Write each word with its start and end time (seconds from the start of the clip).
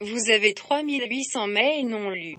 Vous 0.00 0.30
avez 0.30 0.54
3800 0.54 1.48
mails 1.48 1.88
non 1.88 2.10
lus. 2.10 2.36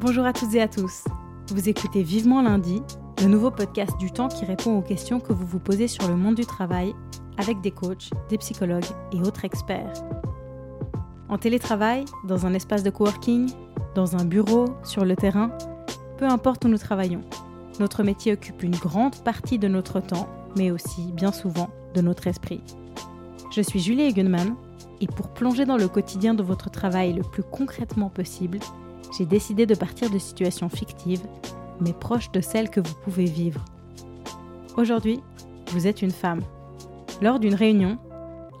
Bonjour 0.00 0.24
à 0.24 0.32
toutes 0.32 0.52
et 0.56 0.62
à 0.62 0.66
tous. 0.66 1.04
Vous 1.46 1.68
écoutez 1.68 2.02
Vivement 2.02 2.42
lundi, 2.42 2.82
le 3.22 3.28
nouveau 3.28 3.52
podcast 3.52 3.96
du 4.00 4.10
temps 4.10 4.26
qui 4.26 4.44
répond 4.44 4.76
aux 4.76 4.82
questions 4.82 5.20
que 5.20 5.32
vous 5.32 5.46
vous 5.46 5.60
posez 5.60 5.86
sur 5.86 6.08
le 6.08 6.16
monde 6.16 6.34
du 6.34 6.44
travail 6.44 6.92
avec 7.38 7.60
des 7.60 7.70
coachs, 7.70 8.10
des 8.28 8.38
psychologues 8.38 8.90
et 9.12 9.20
autres 9.20 9.44
experts. 9.44 9.92
En 11.28 11.38
télétravail, 11.38 12.04
dans 12.26 12.46
un 12.46 12.54
espace 12.54 12.82
de 12.82 12.90
coworking, 12.90 13.48
dans 13.94 14.16
un 14.16 14.24
bureau, 14.24 14.64
sur 14.82 15.04
le 15.04 15.14
terrain, 15.14 15.56
peu 16.18 16.24
importe 16.24 16.64
où 16.64 16.68
nous 16.68 16.78
travaillons, 16.78 17.22
notre 17.78 18.02
métier 18.02 18.32
occupe 18.32 18.64
une 18.64 18.74
grande 18.74 19.22
partie 19.22 19.60
de 19.60 19.68
notre 19.68 20.00
temps 20.00 20.28
mais 20.56 20.70
aussi, 20.70 21.12
bien 21.12 21.32
souvent, 21.32 21.70
de 21.94 22.00
notre 22.00 22.26
esprit. 22.26 22.62
Je 23.50 23.62
suis 23.62 23.80
Julie 23.80 24.02
Egenman, 24.02 24.54
et 25.00 25.06
pour 25.06 25.28
plonger 25.28 25.64
dans 25.64 25.76
le 25.76 25.88
quotidien 25.88 26.34
de 26.34 26.42
votre 26.42 26.70
travail 26.70 27.12
le 27.14 27.22
plus 27.22 27.42
concrètement 27.42 28.10
possible, 28.10 28.58
j'ai 29.16 29.26
décidé 29.26 29.66
de 29.66 29.74
partir 29.74 30.10
de 30.10 30.18
situations 30.18 30.68
fictives, 30.68 31.26
mais 31.80 31.92
proches 31.92 32.30
de 32.32 32.40
celles 32.40 32.70
que 32.70 32.80
vous 32.80 32.94
pouvez 33.02 33.24
vivre. 33.24 33.64
Aujourd'hui, 34.76 35.20
vous 35.72 35.86
êtes 35.86 36.02
une 36.02 36.10
femme. 36.10 36.42
Lors 37.22 37.40
d'une 37.40 37.54
réunion, 37.54 37.98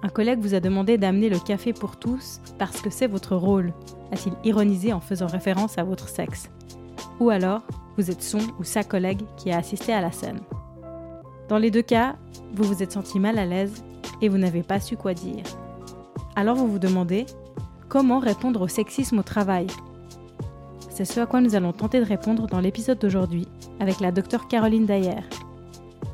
un 0.02 0.08
collègue 0.08 0.40
vous 0.40 0.54
a 0.54 0.60
demandé 0.60 0.96
d'amener 0.96 1.28
le 1.28 1.38
café 1.38 1.72
pour 1.72 1.98
tous 1.98 2.40
parce 2.58 2.80
que 2.80 2.90
c'est 2.90 3.06
votre 3.06 3.36
rôle, 3.36 3.72
a-t-il 4.12 4.34
ironisé 4.44 4.92
en 4.92 5.00
faisant 5.00 5.26
référence 5.26 5.78
à 5.78 5.84
votre 5.84 6.08
sexe. 6.08 6.50
Ou 7.20 7.30
alors, 7.30 7.62
vous 7.96 8.10
êtes 8.10 8.22
son 8.22 8.40
ou 8.58 8.64
sa 8.64 8.82
collègue 8.82 9.22
qui 9.36 9.50
a 9.50 9.58
assisté 9.58 9.92
à 9.92 10.00
la 10.00 10.10
scène. 10.10 10.40
Dans 11.50 11.58
les 11.58 11.72
deux 11.72 11.82
cas, 11.82 12.14
vous 12.54 12.62
vous 12.62 12.80
êtes 12.80 12.92
senti 12.92 13.18
mal 13.18 13.36
à 13.36 13.44
l'aise 13.44 13.82
et 14.22 14.28
vous 14.28 14.38
n'avez 14.38 14.62
pas 14.62 14.78
su 14.78 14.96
quoi 14.96 15.14
dire. 15.14 15.42
Alors 16.36 16.54
vous 16.54 16.68
vous 16.68 16.78
demandez 16.78 17.26
comment 17.88 18.20
répondre 18.20 18.60
au 18.60 18.68
sexisme 18.68 19.18
au 19.18 19.24
travail? 19.24 19.66
C'est 20.90 21.04
ce 21.04 21.18
à 21.18 21.26
quoi 21.26 21.40
nous 21.40 21.56
allons 21.56 21.72
tenter 21.72 21.98
de 21.98 22.04
répondre 22.04 22.46
dans 22.46 22.60
l'épisode 22.60 23.00
d'aujourd'hui 23.00 23.48
avec 23.80 23.98
la 23.98 24.12
docteure 24.12 24.46
Caroline 24.46 24.86
Dayer. 24.86 25.24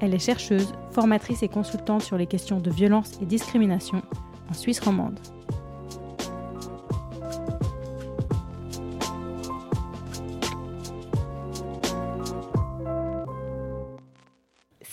Elle 0.01 0.15
est 0.15 0.19
chercheuse, 0.19 0.73
formatrice 0.93 1.43
et 1.43 1.49
consultante 1.49 2.01
sur 2.01 2.17
les 2.17 2.27
questions 2.27 2.59
de 2.59 2.71
violence 2.71 3.19
et 3.21 3.27
discrimination 3.27 4.01
en 4.51 4.55
Suisse 4.55 4.81
romande. 4.81 5.21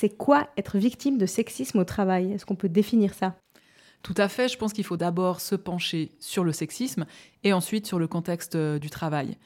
C'est 0.03 0.09
quoi 0.09 0.49
être 0.57 0.77
victime 0.77 1.17
de 1.17 1.25
sexisme 1.25 1.79
au 1.79 1.85
travail? 1.85 2.33
Est-ce 2.33 2.45
qu'on 2.45 2.57
peut 2.57 2.67
définir 2.67 3.13
ça? 3.13 3.37
Tout 4.01 4.13
à 4.17 4.27
fait, 4.27 4.49
je 4.49 4.57
pense 4.57 4.73
qu'il 4.73 4.83
faut 4.83 4.97
d'abord 4.97 5.39
se 5.39 5.55
pencher 5.55 6.11
sur 6.19 6.43
le 6.43 6.51
sexisme 6.51 7.05
et 7.45 7.53
ensuite 7.53 7.87
sur 7.87 7.99
le 7.99 8.07
contexte 8.07 8.55
euh, 8.55 8.79
du 8.79 8.89
travail. 8.89 9.37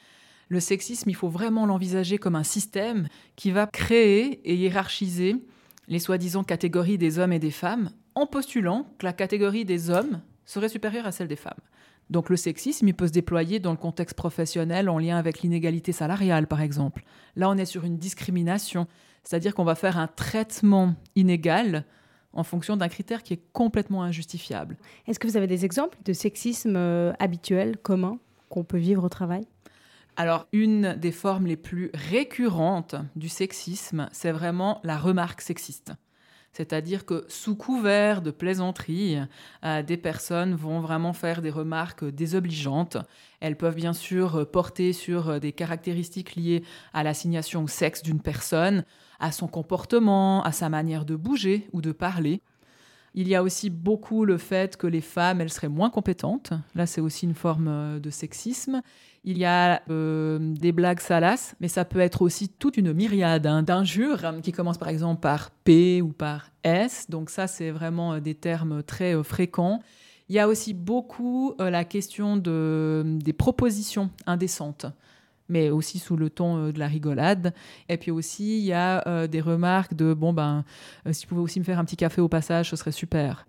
Le 0.48 0.58
sexisme, 0.58 1.10
il 1.10 1.14
faut 1.14 1.28
vraiment 1.28 1.64
l'envisager 1.64 2.18
comme 2.18 2.34
un 2.34 2.42
système 2.42 3.06
qui 3.36 3.52
va 3.52 3.68
créer 3.68 4.40
et 4.50 4.56
hiérarchiser 4.56 5.36
les 5.86 6.00
soi-disant 6.00 6.42
catégories 6.42 6.98
des 6.98 7.20
hommes 7.20 7.32
et 7.32 7.38
des 7.38 7.52
femmes 7.52 7.92
en 8.16 8.26
postulant 8.26 8.92
que 8.98 9.06
la 9.06 9.12
catégorie 9.12 9.64
des 9.64 9.90
hommes 9.90 10.22
serait 10.44 10.68
supérieure 10.68 11.06
à 11.06 11.12
celle 11.12 11.28
des 11.28 11.36
femmes. 11.36 11.60
Donc 12.10 12.30
le 12.30 12.36
sexisme, 12.36 12.88
il 12.88 12.94
peut 12.94 13.06
se 13.06 13.12
déployer 13.12 13.60
dans 13.60 13.70
le 13.70 13.76
contexte 13.76 14.16
professionnel 14.16 14.88
en 14.88 14.98
lien 14.98 15.18
avec 15.18 15.42
l'inégalité 15.42 15.92
salariale, 15.92 16.48
par 16.48 16.62
exemple. 16.62 17.04
Là, 17.36 17.48
on 17.48 17.56
est 17.56 17.66
sur 17.66 17.84
une 17.84 17.98
discrimination. 17.98 18.88
C'est-à-dire 19.24 19.54
qu'on 19.54 19.64
va 19.64 19.74
faire 19.74 19.98
un 19.98 20.06
traitement 20.06 20.94
inégal 21.16 21.84
en 22.32 22.44
fonction 22.44 22.76
d'un 22.76 22.88
critère 22.88 23.22
qui 23.22 23.34
est 23.34 23.42
complètement 23.52 24.02
injustifiable. 24.02 24.76
Est-ce 25.06 25.18
que 25.18 25.26
vous 25.26 25.36
avez 25.36 25.46
des 25.46 25.64
exemples 25.64 25.98
de 26.04 26.12
sexisme 26.12 26.76
euh, 26.76 27.12
habituel, 27.18 27.76
commun, 27.78 28.18
qu'on 28.48 28.64
peut 28.64 28.78
vivre 28.78 29.04
au 29.04 29.08
travail? 29.08 29.46
Alors, 30.16 30.46
une 30.52 30.94
des 30.94 31.12
formes 31.12 31.46
les 31.46 31.56
plus 31.56 31.90
récurrentes 31.94 32.96
du 33.14 33.28
sexisme, 33.28 34.08
c'est 34.12 34.32
vraiment 34.32 34.80
la 34.82 34.98
remarque 34.98 35.40
sexiste. 35.40 35.92
C'est-à-dire 36.58 37.06
que 37.06 37.24
sous 37.28 37.54
couvert 37.54 38.20
de 38.20 38.32
plaisanterie, 38.32 39.16
euh, 39.64 39.82
des 39.84 39.96
personnes 39.96 40.56
vont 40.56 40.80
vraiment 40.80 41.12
faire 41.12 41.40
des 41.40 41.50
remarques 41.50 42.04
désobligeantes. 42.04 42.96
Elles 43.38 43.56
peuvent 43.56 43.76
bien 43.76 43.92
sûr 43.92 44.50
porter 44.50 44.92
sur 44.92 45.38
des 45.38 45.52
caractéristiques 45.52 46.34
liées 46.34 46.64
à 46.92 47.04
l'assignation 47.04 47.62
au 47.62 47.68
sexe 47.68 48.02
d'une 48.02 48.20
personne, 48.20 48.84
à 49.20 49.30
son 49.30 49.46
comportement, 49.46 50.42
à 50.42 50.50
sa 50.50 50.68
manière 50.68 51.04
de 51.04 51.14
bouger 51.14 51.68
ou 51.72 51.80
de 51.80 51.92
parler. 51.92 52.42
Il 53.20 53.26
y 53.26 53.34
a 53.34 53.42
aussi 53.42 53.68
beaucoup 53.68 54.24
le 54.24 54.38
fait 54.38 54.76
que 54.76 54.86
les 54.86 55.00
femmes, 55.00 55.40
elles 55.40 55.50
seraient 55.50 55.68
moins 55.68 55.90
compétentes. 55.90 56.52
Là, 56.76 56.86
c'est 56.86 57.00
aussi 57.00 57.26
une 57.26 57.34
forme 57.34 57.66
euh, 57.66 57.98
de 57.98 58.10
sexisme. 58.10 58.80
Il 59.24 59.36
y 59.36 59.44
a 59.44 59.82
euh, 59.90 60.38
des 60.38 60.70
blagues 60.70 61.00
salaces, 61.00 61.56
mais 61.58 61.66
ça 61.66 61.84
peut 61.84 61.98
être 61.98 62.22
aussi 62.22 62.48
toute 62.48 62.76
une 62.76 62.92
myriade 62.92 63.44
hein, 63.48 63.64
d'injures 63.64 64.24
hein, 64.24 64.40
qui 64.40 64.52
commencent 64.52 64.78
par 64.78 64.88
exemple 64.88 65.20
par 65.20 65.50
P 65.50 66.00
ou 66.00 66.12
par 66.12 66.52
S. 66.62 67.06
Donc 67.10 67.30
ça, 67.30 67.48
c'est 67.48 67.72
vraiment 67.72 68.12
euh, 68.12 68.20
des 68.20 68.36
termes 68.36 68.84
très 68.84 69.20
fréquents. 69.24 69.80
Il 70.28 70.36
y 70.36 70.38
a 70.38 70.46
aussi 70.46 70.72
beaucoup 70.72 71.54
la 71.58 71.84
question 71.84 72.36
de, 72.36 73.02
des 73.04 73.32
propositions 73.32 74.10
indécentes 74.26 74.86
mais 75.48 75.70
aussi 75.70 75.98
sous 75.98 76.16
le 76.16 76.30
ton 76.30 76.58
euh, 76.58 76.72
de 76.72 76.78
la 76.78 76.86
rigolade. 76.86 77.54
Et 77.88 77.96
puis 77.96 78.10
aussi, 78.10 78.58
il 78.58 78.64
y 78.64 78.72
a 78.72 79.06
euh, 79.06 79.26
des 79.26 79.40
remarques 79.40 79.94
de 79.94 80.14
bon, 80.14 80.32
ben, 80.32 80.64
euh, 81.06 81.12
si 81.12 81.22
tu 81.22 81.26
pouvais 81.26 81.40
aussi 81.40 81.58
me 81.58 81.64
faire 81.64 81.78
un 81.78 81.84
petit 81.84 81.96
café 81.96 82.20
au 82.20 82.28
passage, 82.28 82.70
ce 82.70 82.76
serait 82.76 82.92
super. 82.92 83.46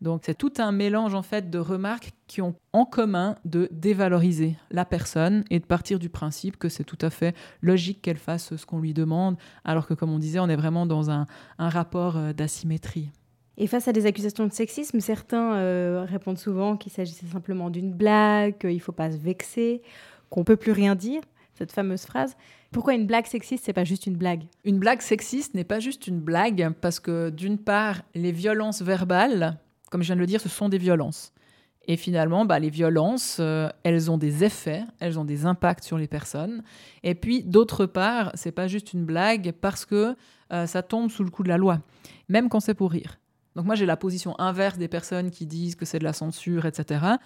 Donc 0.00 0.22
c'est 0.24 0.34
tout 0.34 0.52
un 0.58 0.72
mélange 0.72 1.14
en 1.14 1.22
fait 1.22 1.48
de 1.48 1.60
remarques 1.60 2.10
qui 2.26 2.42
ont 2.42 2.56
en 2.72 2.84
commun 2.84 3.36
de 3.44 3.68
dévaloriser 3.70 4.56
la 4.72 4.84
personne 4.84 5.44
et 5.48 5.60
de 5.60 5.64
partir 5.64 6.00
du 6.00 6.08
principe 6.08 6.56
que 6.56 6.68
c'est 6.68 6.82
tout 6.82 6.98
à 7.02 7.10
fait 7.10 7.36
logique 7.60 8.02
qu'elle 8.02 8.16
fasse 8.16 8.56
ce 8.56 8.66
qu'on 8.66 8.80
lui 8.80 8.94
demande, 8.94 9.36
alors 9.64 9.86
que 9.86 9.94
comme 9.94 10.10
on 10.10 10.18
disait, 10.18 10.40
on 10.40 10.48
est 10.48 10.56
vraiment 10.56 10.86
dans 10.86 11.10
un, 11.10 11.28
un 11.58 11.68
rapport 11.68 12.18
d'asymétrie. 12.34 13.10
Et 13.56 13.68
face 13.68 13.86
à 13.86 13.92
des 13.92 14.06
accusations 14.06 14.44
de 14.44 14.52
sexisme, 14.52 14.98
certains 14.98 16.04
répondent 16.04 16.38
souvent 16.38 16.76
qu'il 16.76 16.90
s'agissait 16.90 17.26
simplement 17.26 17.70
d'une 17.70 17.92
blague, 17.92 18.58
qu'il 18.58 18.74
ne 18.74 18.80
faut 18.80 18.90
pas 18.90 19.12
se 19.12 19.18
vexer, 19.18 19.82
qu'on 20.30 20.40
ne 20.40 20.44
peut 20.44 20.56
plus 20.56 20.72
rien 20.72 20.96
dire 20.96 21.22
cette 21.54 21.72
fameuse 21.72 22.02
phrase. 22.02 22.36
Pourquoi 22.70 22.94
une 22.94 23.06
blague 23.06 23.26
sexiste, 23.26 23.64
c'est 23.64 23.72
pas 23.72 23.84
juste 23.84 24.06
une 24.06 24.16
blague? 24.16 24.44
Une 24.64 24.78
blague 24.78 25.02
sexiste 25.02 25.54
n'est 25.54 25.64
pas 25.64 25.80
juste 25.80 26.06
une 26.06 26.20
blague 26.20 26.72
parce 26.80 27.00
que 27.00 27.30
d'une 27.30 27.58
part, 27.58 28.02
les 28.14 28.32
violences 28.32 28.82
verbales, 28.82 29.58
comme 29.90 30.02
je 30.02 30.06
viens 30.06 30.16
de 30.16 30.20
le 30.20 30.26
dire, 30.26 30.40
ce 30.40 30.48
sont 30.48 30.68
des 30.68 30.78
violences. 30.78 31.32
Et 31.86 31.96
finalement, 31.96 32.44
bah, 32.44 32.58
les 32.58 32.70
violences, 32.70 33.38
euh, 33.40 33.68
elles 33.82 34.10
ont 34.10 34.18
des 34.18 34.44
effets, 34.44 34.84
elles 35.00 35.18
ont 35.18 35.24
des 35.24 35.46
impacts 35.46 35.84
sur 35.84 35.98
les 35.98 36.06
personnes. 36.06 36.62
Et 37.02 37.14
puis, 37.14 37.42
d'autre 37.42 37.86
part, 37.86 38.30
c'est 38.34 38.52
pas 38.52 38.68
juste 38.68 38.92
une 38.92 39.04
blague 39.04 39.52
parce 39.60 39.84
que 39.84 40.14
euh, 40.52 40.66
ça 40.66 40.82
tombe 40.82 41.10
sous 41.10 41.24
le 41.24 41.30
coup 41.30 41.42
de 41.42 41.48
la 41.48 41.58
loi, 41.58 41.80
même 42.28 42.48
quand 42.48 42.60
c'est 42.60 42.74
pour 42.74 42.92
rire. 42.92 43.18
Donc 43.56 43.66
moi, 43.66 43.74
j'ai 43.74 43.86
la 43.86 43.96
position 43.96 44.38
inverse 44.40 44.78
des 44.78 44.88
personnes 44.88 45.30
qui 45.30 45.46
disent 45.46 45.74
que 45.74 45.84
c'est 45.84 45.98
de 45.98 46.04
la 46.04 46.12
censure, 46.12 46.66
etc. 46.66 47.16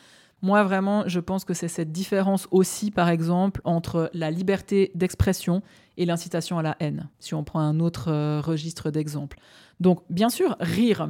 Moi, 0.42 0.62
vraiment, 0.64 1.04
je 1.06 1.20
pense 1.20 1.44
que 1.44 1.54
c'est 1.54 1.68
cette 1.68 1.92
différence 1.92 2.46
aussi, 2.50 2.90
par 2.90 3.08
exemple, 3.08 3.60
entre 3.64 4.10
la 4.12 4.30
liberté 4.30 4.90
d'expression 4.94 5.62
et 5.96 6.04
l'incitation 6.04 6.58
à 6.58 6.62
la 6.62 6.76
haine, 6.80 7.08
si 7.20 7.34
on 7.34 7.42
prend 7.42 7.60
un 7.60 7.80
autre 7.80 8.08
euh, 8.08 8.40
registre 8.40 8.90
d'exemple. 8.90 9.38
Donc, 9.80 10.00
bien 10.10 10.28
sûr, 10.28 10.56
rire, 10.60 11.08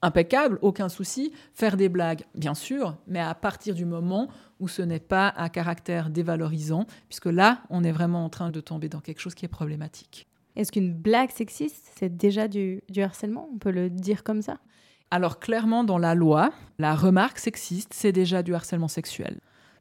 impeccable, 0.00 0.58
aucun 0.62 0.88
souci. 0.88 1.32
Faire 1.54 1.76
des 1.76 1.88
blagues, 1.88 2.24
bien 2.34 2.54
sûr, 2.54 2.96
mais 3.06 3.20
à 3.20 3.34
partir 3.34 3.74
du 3.74 3.84
moment 3.84 4.28
où 4.60 4.68
ce 4.68 4.82
n'est 4.82 5.00
pas 5.00 5.28
à 5.28 5.48
caractère 5.48 6.10
dévalorisant, 6.10 6.86
puisque 7.08 7.26
là, 7.26 7.62
on 7.70 7.82
est 7.82 7.92
vraiment 7.92 8.24
en 8.24 8.28
train 8.28 8.50
de 8.50 8.60
tomber 8.60 8.88
dans 8.88 9.00
quelque 9.00 9.20
chose 9.20 9.34
qui 9.34 9.44
est 9.44 9.48
problématique. 9.48 10.28
Est-ce 10.56 10.72
qu'une 10.72 10.92
blague 10.92 11.30
sexiste, 11.30 11.92
c'est 11.96 12.16
déjà 12.16 12.48
du 12.48 12.82
harcèlement? 12.96 13.48
On 13.54 13.58
peut 13.58 13.70
le 13.70 13.90
dire 13.90 14.24
comme 14.24 14.42
ça? 14.42 14.58
Alors 15.10 15.38
clairement, 15.38 15.84
dans 15.84 15.98
la 15.98 16.14
loi, 16.14 16.50
la 16.78 16.94
remarque 16.94 17.38
sexiste, 17.38 17.94
c'est 17.94 18.12
déjà 18.12 18.42
du 18.42 18.54
harcèlement 18.54 18.88
sexuel. 18.88 19.40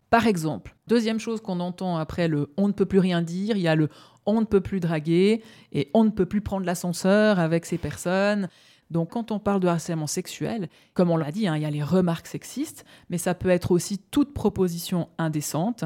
Par 0.09 0.25
exemple, 0.25 0.75
deuxième 0.87 1.19
chose 1.19 1.41
qu'on 1.41 1.59
entend 1.59 1.97
après 1.97 2.29
le 2.29 2.53
on 2.55 2.67
ne 2.67 2.73
peut 2.73 2.85
plus 2.85 2.99
rien 2.99 3.21
dire, 3.21 3.57
il 3.57 3.63
y 3.63 3.67
a 3.67 3.75
le 3.75 3.89
on 4.25 4.39
ne 4.39 4.45
peut 4.45 4.61
plus 4.61 4.79
draguer 4.79 5.43
et 5.73 5.89
on 5.93 6.05
ne 6.05 6.09
peut 6.09 6.25
plus 6.25 6.41
prendre 6.41 6.65
l'ascenseur 6.65 7.39
avec 7.39 7.65
ces 7.65 7.77
personnes. 7.77 8.47
Donc 8.89 9.11
quand 9.11 9.31
on 9.31 9.39
parle 9.39 9.59
de 9.59 9.67
harcèlement 9.67 10.07
sexuel, 10.07 10.69
comme 10.93 11.09
on 11.09 11.17
l'a 11.17 11.31
dit, 11.31 11.47
hein, 11.47 11.57
il 11.57 11.61
y 11.61 11.65
a 11.65 11.69
les 11.69 11.83
remarques 11.83 12.27
sexistes, 12.27 12.85
mais 13.09 13.17
ça 13.17 13.33
peut 13.35 13.49
être 13.49 13.71
aussi 13.71 13.97
toute 13.97 14.33
proposition 14.33 15.09
indécente. 15.17 15.83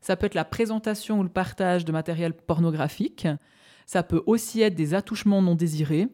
Ça 0.00 0.16
peut 0.16 0.26
être 0.26 0.34
la 0.34 0.46
présentation 0.46 1.20
ou 1.20 1.22
le 1.22 1.28
partage 1.28 1.84
de 1.84 1.92
matériel 1.92 2.32
pornographique. 2.32 3.26
Ça 3.88 4.02
peut 4.02 4.22
aussi 4.26 4.60
être 4.60 4.74
des 4.74 4.92
attouchements 4.92 5.40
non 5.40 5.54
désirés, 5.54 6.08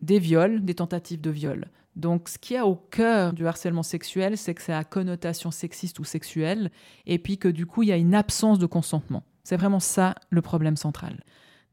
des 0.00 0.18
viols, 0.18 0.64
des 0.64 0.72
tentatives 0.72 1.20
de 1.20 1.28
viol. 1.28 1.66
Donc, 1.94 2.30
ce 2.30 2.38
qui 2.38 2.54
y 2.54 2.56
a 2.56 2.66
au 2.66 2.74
cœur 2.74 3.34
du 3.34 3.46
harcèlement 3.46 3.82
sexuel, 3.82 4.38
c'est 4.38 4.54
que 4.54 4.62
c'est 4.62 4.72
à 4.72 4.82
connotation 4.82 5.50
sexiste 5.50 5.98
ou 5.98 6.04
sexuelle, 6.04 6.70
et 7.04 7.18
puis 7.18 7.36
que 7.36 7.48
du 7.48 7.66
coup, 7.66 7.82
il 7.82 7.90
y 7.90 7.92
a 7.92 7.98
une 7.98 8.14
absence 8.14 8.58
de 8.58 8.64
consentement. 8.64 9.24
C'est 9.44 9.58
vraiment 9.58 9.78
ça 9.78 10.14
le 10.30 10.40
problème 10.40 10.78
central. 10.78 11.22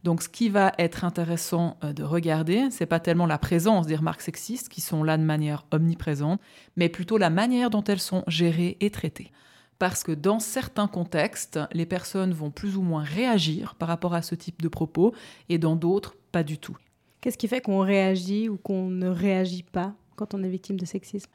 Donc, 0.04 0.24
ce 0.24 0.28
qui 0.28 0.50
va 0.50 0.74
être 0.78 1.06
intéressant 1.06 1.78
euh, 1.86 1.94
de 1.94 2.04
regarder, 2.04 2.68
c'est 2.70 2.86
pas 2.86 3.00
tellement 3.00 3.26
la 3.26 3.38
présence 3.38 3.88
des 3.88 3.96
remarques 3.96 4.22
sexistes 4.22 4.68
qui 4.68 4.82
sont 4.82 5.06
là 5.06 5.18
de 5.18 5.24
manière 5.24 5.66
omniprésente, 5.72 6.42
mais 6.76 6.90
plutôt 6.90 7.18
la 7.18 7.30
manière 7.30 7.70
dont 7.70 7.84
elles 7.86 8.02
sont 8.02 8.26
gérées 8.28 8.76
et 8.82 8.90
traitées. 8.90 9.32
Parce 9.80 10.04
que 10.04 10.12
dans 10.12 10.40
certains 10.40 10.88
contextes, 10.88 11.60
les 11.72 11.86
personnes 11.86 12.34
vont 12.34 12.52
plus 12.52 12.76
ou 12.76 12.82
moins 12.82 13.04
réagir 13.04 13.76
par 13.76 13.88
rapport 13.88 14.14
à 14.14 14.22
ce 14.22 14.36
type 14.36 14.62
de 14.62 14.68
propos, 14.68 15.14
et 15.48 15.58
dans 15.58 15.76
d'autres, 15.76 16.16
pas 16.32 16.44
du 16.44 16.58
tout. 16.58 16.78
Qu'est-ce 17.22 17.38
qui 17.38 17.48
fait 17.48 17.62
qu'on 17.62 17.80
réagit 17.80 18.50
ou 18.50 18.58
qu'on 18.58 18.90
ne 18.90 19.08
réagit 19.08 19.64
pas 19.64 19.94
quand 20.16 20.34
on 20.34 20.44
est 20.44 20.50
victime 20.50 20.78
de 20.78 20.86
sexisme? 20.86 21.32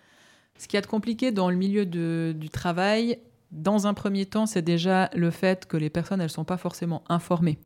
Ce 0.59 0.69
qui 0.69 0.77
est 0.77 0.87
compliqué 0.87 1.33
dans 1.33 1.51
le 1.51 1.57
milieu 1.57 1.85
du 1.87 2.49
travail, 2.51 3.19
dans 3.51 3.87
un 3.87 3.95
premier 3.95 4.27
temps, 4.27 4.47
c'est 4.47 4.63
déjà 4.63 5.11
le 5.15 5.31
fait 5.31 5.67
que 5.67 5.77
les 5.77 5.91
personnes, 5.91 6.21
elles 6.21 6.27
ne 6.27 6.33
sont 6.33 6.45
pas 6.45 6.57
forcément 6.57 7.03
informées. 7.09 7.59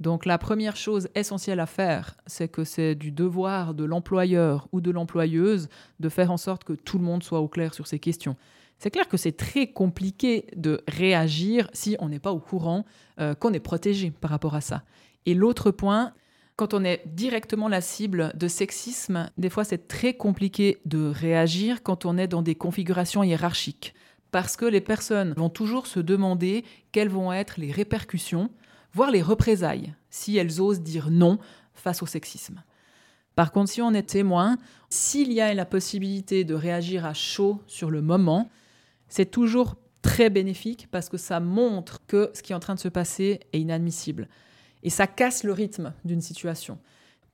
Donc 0.00 0.24
la 0.26 0.38
première 0.38 0.76
chose 0.76 1.08
essentielle 1.14 1.60
à 1.60 1.66
faire, 1.66 2.16
c'est 2.26 2.48
que 2.48 2.64
c'est 2.64 2.94
du 2.94 3.10
devoir 3.10 3.74
de 3.74 3.84
l'employeur 3.84 4.68
ou 4.72 4.80
de 4.80 4.90
l'employeuse 4.90 5.68
de 5.98 6.08
faire 6.08 6.30
en 6.30 6.38
sorte 6.38 6.64
que 6.64 6.72
tout 6.72 6.98
le 6.98 7.04
monde 7.04 7.22
soit 7.22 7.40
au 7.40 7.48
clair 7.48 7.74
sur 7.74 7.86
ces 7.86 7.98
questions. 7.98 8.36
C'est 8.80 8.90
clair 8.90 9.08
que 9.08 9.18
c'est 9.18 9.36
très 9.36 9.66
compliqué 9.66 10.46
de 10.56 10.82
réagir 10.88 11.68
si 11.74 11.96
on 12.00 12.08
n'est 12.08 12.18
pas 12.18 12.32
au 12.32 12.40
courant 12.40 12.86
euh, 13.20 13.34
qu'on 13.34 13.52
est 13.52 13.60
protégé 13.60 14.10
par 14.10 14.30
rapport 14.30 14.54
à 14.54 14.62
ça. 14.62 14.84
Et 15.26 15.34
l'autre 15.34 15.70
point, 15.70 16.14
quand 16.56 16.72
on 16.72 16.82
est 16.82 17.02
directement 17.06 17.68
la 17.68 17.82
cible 17.82 18.32
de 18.34 18.48
sexisme, 18.48 19.30
des 19.36 19.50
fois 19.50 19.64
c'est 19.64 19.86
très 19.86 20.14
compliqué 20.14 20.78
de 20.86 21.10
réagir 21.10 21.82
quand 21.82 22.06
on 22.06 22.16
est 22.16 22.26
dans 22.26 22.40
des 22.40 22.54
configurations 22.54 23.22
hiérarchiques. 23.22 23.94
Parce 24.30 24.56
que 24.56 24.64
les 24.64 24.80
personnes 24.80 25.34
vont 25.36 25.50
toujours 25.50 25.86
se 25.86 26.00
demander 26.00 26.64
quelles 26.90 27.10
vont 27.10 27.34
être 27.34 27.60
les 27.60 27.72
répercussions 27.72 28.50
voire 28.94 29.10
les 29.10 29.22
représailles, 29.22 29.92
si 30.08 30.38
elles 30.38 30.58
osent 30.58 30.80
dire 30.80 31.10
non 31.10 31.38
face 31.74 32.02
au 32.02 32.06
sexisme. 32.06 32.62
Par 33.36 33.52
contre, 33.52 33.70
si 33.70 33.82
on 33.82 33.92
est 33.92 34.08
témoin, 34.08 34.56
s'il 34.88 35.32
y 35.32 35.42
a 35.42 35.52
la 35.52 35.66
possibilité 35.66 36.44
de 36.44 36.54
réagir 36.54 37.04
à 37.04 37.12
chaud 37.12 37.60
sur 37.66 37.90
le 37.90 38.00
moment, 38.00 38.50
c'est 39.10 39.30
toujours 39.30 39.76
très 40.00 40.30
bénéfique 40.30 40.88
parce 40.90 41.10
que 41.10 41.18
ça 41.18 41.40
montre 41.40 41.98
que 42.06 42.30
ce 42.32 42.42
qui 42.42 42.52
est 42.52 42.56
en 42.56 42.60
train 42.60 42.74
de 42.74 42.80
se 42.80 42.88
passer 42.88 43.40
est 43.52 43.60
inadmissible. 43.60 44.28
Et 44.82 44.88
ça 44.88 45.06
casse 45.06 45.44
le 45.44 45.52
rythme 45.52 45.92
d'une 46.06 46.22
situation. 46.22 46.78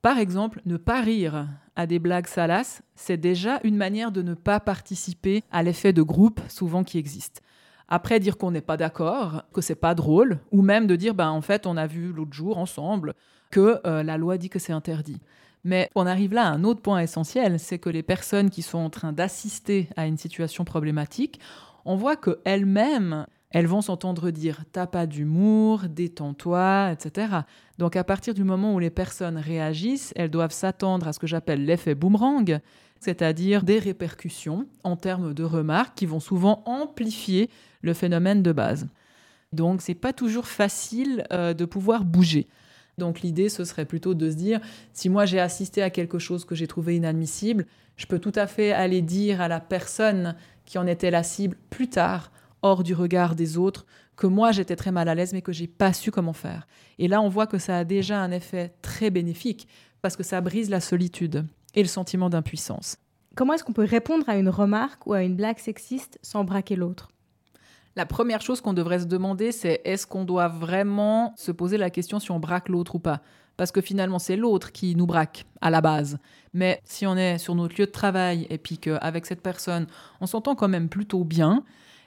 Par 0.01 0.19
exemple, 0.19 0.61
ne 0.65 0.77
pas 0.77 1.01
rire 1.01 1.47
à 1.75 1.87
des 1.87 1.99
blagues 1.99 2.27
salaces, 2.27 2.81
c'est 2.95 3.17
déjà 3.17 3.59
une 3.63 3.77
manière 3.77 4.11
de 4.11 4.21
ne 4.21 4.33
pas 4.33 4.59
participer 4.59 5.43
à 5.51 5.63
l'effet 5.63 5.93
de 5.93 6.01
groupe 6.01 6.41
souvent 6.49 6.83
qui 6.83 6.97
existe. 6.97 7.41
Après, 7.87 8.19
dire 8.19 8.37
qu'on 8.37 8.51
n'est 8.51 8.61
pas 8.61 8.77
d'accord, 8.77 9.43
que 9.53 9.61
c'est 9.61 9.75
pas 9.75 9.95
drôle, 9.95 10.39
ou 10.51 10.61
même 10.61 10.87
de 10.87 10.95
dire, 10.97 11.13
ben, 11.13 11.29
en 11.29 11.41
fait, 11.41 11.65
on 11.65 11.77
a 11.77 11.87
vu 11.87 12.11
l'autre 12.11 12.33
jour 12.33 12.57
ensemble 12.57 13.13
que 13.49 13.79
euh, 13.85 14.03
la 14.03 14.17
loi 14.17 14.37
dit 14.37 14.49
que 14.49 14.59
c'est 14.59 14.73
interdit. 14.73 15.21
Mais 15.63 15.89
on 15.95 16.05
arrive 16.05 16.33
là 16.33 16.47
à 16.47 16.51
un 16.51 16.63
autre 16.63 16.81
point 16.81 16.99
essentiel, 16.99 17.59
c'est 17.59 17.79
que 17.79 17.89
les 17.89 18.03
personnes 18.03 18.49
qui 18.49 18.61
sont 18.61 18.77
en 18.77 18.89
train 18.89 19.13
d'assister 19.13 19.89
à 19.95 20.05
une 20.05 20.17
situation 20.17 20.63
problématique, 20.63 21.39
on 21.87 21.95
voit 21.95 22.17
qu'elles-mêmes, 22.17 23.25
elles 23.49 23.65
vont 23.65 23.81
s'entendre 23.81 24.29
dire 24.29 24.65
t'as 24.73 24.87
pas 24.87 25.07
d'humour, 25.07 25.83
détends-toi, 25.87 26.91
etc. 26.91 27.29
Donc 27.77 27.95
à 27.95 28.03
partir 28.03 28.33
du 28.33 28.43
moment 28.43 28.75
où 28.75 28.79
les 28.79 28.89
personnes 28.89 29.37
réagissent, 29.37 30.13
elles 30.17 30.29
doivent 30.29 30.51
s'attendre 30.51 31.07
à 31.07 31.13
ce 31.13 31.19
que 31.19 31.27
j'appelle 31.27 31.65
l'effet 31.65 31.95
boomerang, 31.95 32.59
c'est-à-dire 32.99 33.63
des 33.63 33.79
répercussions 33.79 34.67
en 34.83 34.97
termes 34.97 35.33
de 35.33 35.43
remarques 35.43 35.95
qui 35.95 36.05
vont 36.05 36.19
souvent 36.19 36.61
amplifier 36.65 37.49
le 37.81 37.93
phénomène 37.93 38.43
de 38.43 38.51
base. 38.51 38.87
Donc 39.53 39.81
c'est 39.81 39.95
pas 39.95 40.11
toujours 40.11 40.47
facile 40.47 41.25
euh, 41.31 41.53
de 41.53 41.63
pouvoir 41.63 42.03
bouger. 42.03 42.47
Donc 42.97 43.21
l'idée 43.21 43.47
ce 43.47 43.63
serait 43.63 43.85
plutôt 43.85 44.13
de 44.13 44.29
se 44.29 44.35
dire 44.35 44.59
si 44.91 45.07
moi 45.07 45.25
j'ai 45.25 45.39
assisté 45.39 45.81
à 45.81 45.89
quelque 45.89 46.19
chose 46.19 46.43
que 46.43 46.55
j'ai 46.55 46.67
trouvé 46.67 46.97
inadmissible, 46.97 47.65
je 47.95 48.07
peux 48.07 48.19
tout 48.19 48.33
à 48.35 48.45
fait 48.45 48.73
aller 48.73 49.01
dire 49.01 49.39
à 49.39 49.47
la 49.47 49.59
personne 49.59 50.35
qui 50.67 50.77
en 50.77 50.85
était 50.85 51.09
la 51.09 51.23
cible 51.23 51.57
plus 51.71 51.89
tard 51.89 52.31
hors 52.61 52.83
du 52.83 52.93
regard 52.93 53.33
des 53.33 53.57
autres 53.57 53.87
que 54.15 54.27
moi 54.27 54.51
j'étais 54.51 54.75
très 54.75 54.91
mal 54.91 55.09
à 55.09 55.15
l'aise 55.15 55.33
mais 55.33 55.41
que 55.41 55.51
j'ai 55.51 55.65
pas 55.65 55.93
su 55.93 56.11
comment 56.11 56.33
faire. 56.33 56.67
Et 56.99 57.07
là 57.07 57.21
on 57.21 57.29
voit 57.29 57.47
que 57.47 57.57
ça 57.57 57.79
a 57.79 57.83
déjà 57.83 58.19
un 58.19 58.29
effet 58.29 58.75
très 58.83 59.09
bénéfique 59.09 59.67
parce 60.03 60.15
que 60.15 60.23
ça 60.23 60.41
brise 60.41 60.69
la 60.69 60.81
solitude 60.81 61.47
et 61.73 61.81
le 61.81 61.87
sentiment 61.87 62.29
d'impuissance. 62.29 62.97
Comment 63.35 63.53
est-ce 63.53 63.63
qu'on 63.63 63.73
peut 63.73 63.85
répondre 63.85 64.27
à 64.27 64.35
une 64.35 64.49
remarque 64.49 65.07
ou 65.07 65.13
à 65.13 65.23
une 65.23 65.35
blague 65.35 65.59
sexiste 65.59 66.19
sans 66.21 66.43
braquer 66.43 66.75
l'autre? 66.75 67.11
La 67.95 68.05
première 68.05 68.41
chose 68.41 68.61
qu'on 68.61 68.73
devrait 68.73 68.99
se 68.99 69.05
demander, 69.05 69.51
c'est 69.51 69.81
est-ce 69.85 70.05
qu'on 70.05 70.25
doit 70.25 70.47
vraiment 70.47 71.33
se 71.35 71.51
poser 71.51 71.77
la 71.77 71.89
question 71.89 72.19
si 72.19 72.29
on 72.29 72.39
braque 72.39 72.69
l'autre 72.69 72.95
ou 72.95 72.99
pas? 72.99 73.21
Parce 73.57 73.71
que 73.71 73.81
finalement, 73.81 74.19
c'est 74.19 74.35
l'autre 74.35 74.71
qui 74.71 74.95
nous 74.95 75.07
braque 75.07 75.45
à 75.61 75.69
la 75.69 75.81
base. 75.81 76.19
Mais 76.53 76.81
si 76.85 77.05
on 77.05 77.17
est 77.17 77.37
sur 77.39 77.55
notre 77.55 77.79
lieu 77.79 77.87
de 77.87 77.91
travail 77.91 78.47
et 78.49 78.57
puis 78.57 78.77
qu'avec 78.77 79.25
cette 79.25 79.41
personne, 79.41 79.87
on 80.21 80.27
s'entend 80.27 80.55
quand 80.55 80.67
même 80.67 80.89
plutôt 80.89 81.23
bien, 81.23 81.63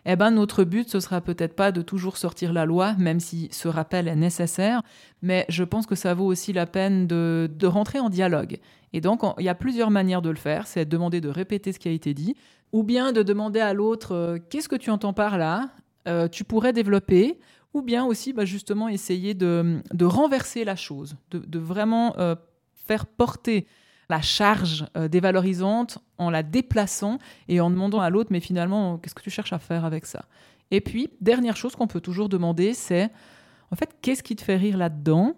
eh 0.07 0.17
ben 0.17 0.31
notre 0.31 0.65
but 0.65 0.89
ce 0.89 1.01
sera 1.01 1.21
peut-être 1.21 1.55
pas 1.55 1.73
de 1.73 1.83
toujours 1.83 2.17
sortir 2.17 2.53
la 2.53 2.65
loi, 2.65 2.95
même 2.99 3.21
si 3.21 3.49
ce 3.53 3.69
rappel 3.69 4.09
est 4.09 4.17
nécessaire, 4.17 4.83
mais 5.23 5.45
je 5.49 5.65
pense 5.65 5.87
que 5.87 5.95
ça 5.95 6.15
vaut 6.15 6.27
aussi 6.27 6.53
la 6.53 6.67
peine 6.67 7.07
de, 7.07 7.49
rentrer 7.65 8.01
en 8.01 8.09
dialogue. 8.09 8.59
Et 8.93 9.01
donc 9.01 9.23
il 9.39 9.45
y 9.45 9.49
a 9.49 9.55
plusieurs 9.55 9.91
manières 9.91 10.23
de 10.23 10.31
le 10.31 10.37
faire, 10.37 10.67
c'est 10.67 10.89
demander 10.89 11.21
de 11.21 11.29
répéter 11.29 11.73
ce 11.73 11.79
qui 11.79 11.89
a 11.89 11.93
été 11.93 12.15
dit, 12.15 12.35
ou 12.73 12.83
bien 12.83 13.13
de 13.13 13.23
demander 13.23 13.61
à 13.61 13.75
l'autre 13.75 14.15
euh, 14.15 14.39
qu'est-ce 14.49 14.69
que 14.69 14.77
tu 14.77 14.91
entends 14.91 15.13
par 15.13 15.39
là, 15.39 15.69
euh, 16.09 16.29
tu 16.29 16.45
pourrais 16.45 16.73
développer, 16.73 17.39
ou 17.75 17.83
bien 17.83 18.05
aussi 18.05 18.33
bah, 18.33 18.45
justement 18.45 18.89
essayer 18.89 19.35
de, 19.35 19.83
renverser 20.03 20.65
la 20.65 20.77
chose, 20.77 21.17
de, 21.31 21.59
vraiment 21.59 22.17
euh, 22.19 22.35
faire 22.75 23.07
porter 23.07 23.67
la 24.09 24.21
charge 24.21 24.87
euh, 24.97 25.07
dévalorisante 25.07 25.99
en 26.19 26.31
la 26.31 26.43
déplaçant 26.43 27.19
et 27.49 27.61
en 27.61 27.71
demandant 27.71 28.01
à 28.01 28.11
l'autre, 28.11 28.31
mais 28.33 28.41
finalement, 28.41 28.99
qu'est-ce 28.99 29.15
que 29.15 29.23
tu 29.23 29.31
cherches 29.31 29.53
à 29.53 29.59
faire 29.59 29.85
avec 29.85 30.05
ça? 30.05 30.25
Et 30.73 30.81
puis, 30.81 31.11
dernière 31.21 31.57
chose 31.57 31.77
qu'on 31.77 31.87
peut 31.87 32.01
toujours 32.01 32.29
demander, 32.29 32.75
c'est, 32.75 33.11
en 33.71 33.77
fait, 33.77 33.91
qu'est-ce 34.03 34.23
qui 34.23 34.35
te 34.37 34.43
fait 34.43 34.57
rire 34.57 34.77
là-dedans? 34.77 35.37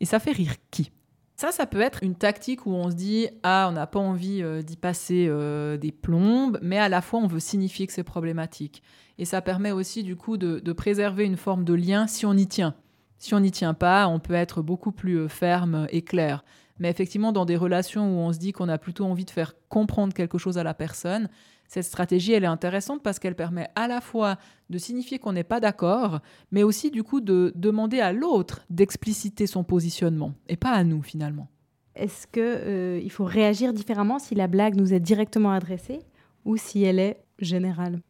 Et 0.00 0.06
ça 0.06 0.18
fait 0.18 0.32
rire 0.32 0.54
qui? 0.70 0.90
Ça, 1.36 1.52
ça 1.52 1.66
peut 1.66 1.82
être 1.82 2.02
une 2.02 2.14
tactique 2.14 2.64
où 2.64 2.72
on 2.72 2.90
se 2.90 2.96
dit 2.96 3.28
ah, 3.42 3.66
on 3.68 3.72
n'a 3.72 3.86
pas 3.86 3.98
envie 3.98 4.42
euh, 4.42 4.62
d'y 4.62 4.76
passer 4.76 5.26
euh, 5.28 5.76
des 5.76 5.92
plombes, 5.92 6.58
mais 6.62 6.78
à 6.78 6.88
la 6.88 7.02
fois 7.02 7.20
on 7.20 7.26
veut 7.26 7.40
signifier 7.40 7.86
que 7.86 7.92
c'est 7.92 8.02
problématique. 8.02 8.82
Et 9.18 9.26
ça 9.26 9.42
permet 9.42 9.70
aussi 9.70 10.02
du 10.02 10.16
coup 10.16 10.38
de, 10.38 10.58
de, 10.60 10.72
préserver 10.72 11.24
une 11.24 11.36
forme 11.36 11.64
de 11.64 11.74
lien 11.74 12.06
si 12.06 12.24
on 12.24 12.32
y 12.32 12.46
tient. 12.46 12.74
Si 13.18 13.34
on 13.34 13.40
n'y 13.40 13.50
tient 13.50 13.74
pas, 13.74 14.08
on 14.08 14.18
peut 14.18 14.34
être 14.34 14.62
beaucoup 14.62 14.92
plus 14.92 15.28
ferme 15.28 15.86
et 15.90 16.02
clair. 16.02 16.42
Mais 16.78 16.90
effectivement, 16.90 17.32
dans 17.32 17.46
des 17.46 17.56
relations 17.56 18.14
où 18.14 18.20
on 18.20 18.32
se 18.32 18.38
dit 18.38 18.52
qu'on 18.52 18.68
a 18.68 18.78
plutôt 18.78 19.04
envie 19.04 19.24
de 19.24 19.30
faire 19.30 19.54
comprendre 19.68 20.12
quelque 20.12 20.38
chose 20.38 20.58
à 20.58 20.62
la 20.62 20.74
personne, 20.74 21.28
cette 21.68 21.84
stratégie, 21.84 22.32
elle 22.32 22.44
est 22.44 22.48
intéressante 22.48 23.02
parce 23.02 23.18
qu'elle 23.18 23.34
permet 23.34 23.68
à 23.74 23.88
la 23.88 24.00
fois 24.00 24.36
de 24.70 24.78
signifier 24.78 25.18
qu'on 25.18 25.32
n'est 25.32 25.44
pas 25.44 25.60
d'accord, 25.60 26.20
mais 26.50 26.62
aussi 26.62 26.90
du 26.90 27.02
coup 27.02 27.20
de 27.20 27.52
demander 27.54 28.00
à 28.00 28.12
l'autre 28.12 28.64
d'expliciter 28.70 29.46
son 29.46 29.64
positionnement, 29.64 30.34
et 30.48 30.56
pas 30.56 30.72
à 30.72 30.84
nous 30.84 31.02
finalement. 31.02 31.48
Est-ce 31.94 32.26
qu'il 32.26 32.42
euh, 32.42 33.08
faut 33.08 33.24
réagir 33.24 33.72
différemment 33.72 34.18
si 34.18 34.34
la 34.34 34.48
blague 34.48 34.76
nous 34.76 34.92
est 34.92 35.00
directement 35.00 35.52
adressée 35.52 36.00
ou 36.44 36.56
si 36.56 36.84
elle 36.84 36.98
est 36.98 37.24
générale? 37.38 38.00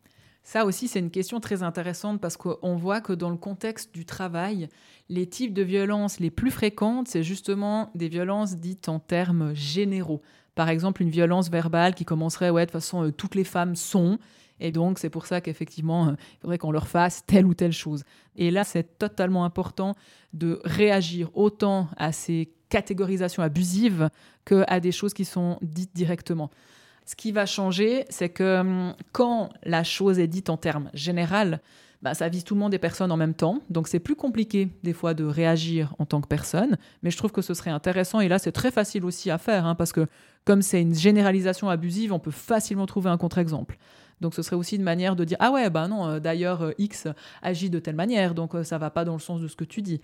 Ça 0.43 0.65
aussi, 0.65 0.87
c'est 0.87 1.01
une 1.01 1.11
question 1.11 1.41
très 1.41 1.65
intéressante 1.65 2.21
parce 2.21 2.37
qu'on 2.37 2.77
voit 2.77 3.01
que 3.01 3.13
dans 3.13 3.31
le 3.31 3.37
contexte 3.37 3.93
du 3.93 4.05
travail, 4.05 4.69
les 5.09 5.27
types 5.27 5.53
de 5.53 5.63
violences 5.63 6.21
les 6.21 6.31
plus 6.31 6.53
fréquentes, 6.53 7.09
c'est 7.09 7.25
justement 7.25 7.91
des 7.97 8.09
violences 8.09 8.57
dites 8.57 8.89
en 8.89 9.01
termes 9.01 9.55
généraux. 9.55 10.23
Par 10.57 10.71
exemple, 10.71 11.03
une 11.03 11.11
violence 11.11 11.51
verbale 11.51 11.95
qui 11.95 12.05
commencerait, 12.05 12.51
ouais, 12.51 12.63
de 12.63 12.71
toute 12.71 12.81
façon, 12.81 13.05
euh, 13.05 13.13
toutes 13.13 13.37
les 13.37 13.45
femmes 13.45 13.77
sont. 13.77 14.19
Et 14.59 14.73
donc, 14.73 14.99
c'est 14.99 15.11
pour 15.11 15.27
ça 15.27 15.43
qu'effectivement, 15.43 16.09
euh, 16.09 16.13
il 16.33 16.39
faudrait 16.41 16.59
qu'on 16.59 16.73
leur 16.73 16.89
fasse 16.89 17.25
telle 17.27 17.45
ou 17.47 17.53
telle 17.53 17.75
chose. 17.75 18.05
Et 18.37 18.51
là, 18.51 18.65
c'est 18.65 18.99
totalement 18.99 19.45
important 19.45 19.95
de 20.33 20.61
réagir 20.65 21.31
autant 21.35 21.89
à 21.99 22.11
ces 22.11 22.51
catégorisations 22.71 23.43
abusives 23.43 24.09
qu'à 24.47 24.81
des 24.81 24.93
choses 24.93 25.13
qui 25.13 25.27
sont 25.27 25.59
dites 25.61 25.95
directement. 25.95 26.51
Ce 27.05 27.15
qui 27.15 27.33
va 27.33 27.45
changer, 27.45 28.07
c'est 28.09 28.31
que 28.31 28.61
hum, 28.61 28.95
quand 29.13 29.51
la 29.63 29.85
chose 29.85 30.19
est 30.19 30.27
dite 30.27 30.49
en 30.49 30.57
termes 30.57 30.91
général, 30.95 31.61
bah, 32.01 32.15
ça 32.15 32.29
vise 32.29 32.45
tout 32.45 32.55
le 32.55 32.61
monde 32.61 32.73
et 32.73 32.79
personne 32.79 33.13
en 33.13 33.17
même 33.17 33.35
temps. 33.35 33.61
Donc 33.69 33.89
c'est 33.89 34.01
plus 34.01 34.17
compliqué 34.17 34.69
des 34.83 34.93
fois 34.93 35.13
de 35.13 35.25
réagir 35.25 35.95
en 35.99 36.07
tant 36.07 36.21
que 36.21 36.29
personne. 36.29 36.79
Mais 37.03 37.11
je 37.11 37.17
trouve 37.17 37.33
que 37.33 37.43
ce 37.43 37.53
serait 37.55 37.71
intéressant. 37.71 38.21
Et 38.21 38.29
là, 38.29 38.39
c'est 38.39 38.53
très 38.53 38.71
facile 38.71 39.05
aussi 39.05 39.31
à 39.31 39.39
faire, 39.39 39.67
hein, 39.67 39.75
parce 39.75 39.93
que 39.93 40.07
comme 40.47 40.62
c'est 40.62 40.81
une 40.81 40.95
généralisation 40.95 41.69
abusive, 41.69 42.12
on 42.12 42.21
peut 42.21 42.31
facilement 42.31 42.87
trouver 42.87 43.11
un 43.11 43.19
contre-exemple. 43.19 43.76
Donc 44.21 44.33
ce 44.33 44.41
serait 44.43 44.57
aussi 44.57 44.76
une 44.76 44.83
manière 44.83 45.17
de 45.17 45.25
dire 45.25 45.37
ah 45.41 45.50
ouais 45.50 45.69
bah 45.69 45.88
non 45.88 46.07
euh, 46.07 46.21
d'ailleurs 46.21 46.62
euh, 46.62 46.73
X 46.79 47.09
agit 47.43 47.69
de 47.69 47.79
telle 47.79 47.97
manière 47.97 48.35
donc 48.35 48.55
euh, 48.55 48.65
ça 48.65 48.79
va 48.79 48.88
pas 48.88 49.05
dans 49.05 49.12
le 49.12 49.21
sens 49.21 49.43
de 49.43 49.49
ce 49.49 49.57
que 49.57 49.65
tu 49.65 49.83
dis. 49.83 50.00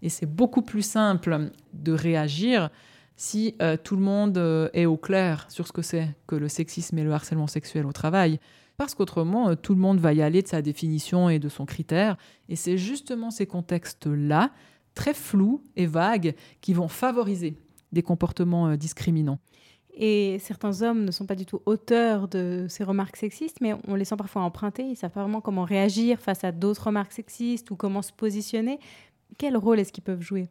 Et 0.00 0.08
c'est 0.08 0.26
beaucoup 0.26 0.62
plus 0.62 0.82
simple 0.82 1.50
de 1.74 1.92
réagir 1.92 2.70
si 3.14 3.54
tout 3.84 3.94
le 3.94 4.02
monde 4.02 4.36
est 4.72 4.86
au 4.86 4.96
clair 4.96 5.46
sur 5.48 5.68
ce 5.68 5.72
que 5.72 5.82
c'est 5.82 6.08
que 6.26 6.34
le 6.34 6.48
sexisme 6.48 6.98
et 6.98 7.04
le 7.04 7.12
harcèlement 7.12 7.46
sexuel 7.46 7.86
au 7.86 7.92
travail. 7.92 8.40
Parce 8.76 8.96
qu'autrement, 8.96 9.54
tout 9.54 9.74
le 9.74 9.80
monde 9.80 10.00
va 10.00 10.12
y 10.12 10.20
aller 10.20 10.42
de 10.42 10.48
sa 10.48 10.60
définition 10.60 11.28
et 11.28 11.38
de 11.38 11.48
son 11.48 11.66
critère. 11.66 12.16
Et 12.48 12.56
c'est 12.56 12.78
justement 12.78 13.30
ces 13.30 13.46
contextes-là, 13.46 14.50
très 14.96 15.14
floues 15.14 15.62
et 15.76 15.86
vagues 15.86 16.34
qui 16.60 16.72
vont 16.72 16.88
favoriser 16.88 17.54
des 17.92 18.02
comportements 18.02 18.74
discriminants. 18.74 19.38
Et 19.94 20.38
certains 20.38 20.82
hommes 20.82 21.04
ne 21.04 21.10
sont 21.10 21.26
pas 21.26 21.34
du 21.34 21.44
tout 21.44 21.60
auteurs 21.66 22.26
de 22.28 22.66
ces 22.68 22.82
remarques 22.82 23.16
sexistes, 23.16 23.60
mais 23.60 23.74
on 23.86 23.94
les 23.94 24.06
sent 24.06 24.16
parfois 24.16 24.42
emprunter. 24.42 24.84
Ils 24.84 24.90
ne 24.90 24.96
savent 24.96 25.10
pas 25.10 25.20
vraiment 25.20 25.42
comment 25.42 25.64
réagir 25.64 26.18
face 26.18 26.44
à 26.44 26.52
d'autres 26.52 26.86
remarques 26.86 27.12
sexistes 27.12 27.70
ou 27.70 27.76
comment 27.76 28.00
se 28.00 28.12
positionner. 28.12 28.78
Quel 29.36 29.56
rôle 29.56 29.80
est-ce 29.80 29.92
qu'ils 29.92 30.04
peuvent 30.04 30.22
jouer? 30.22 30.48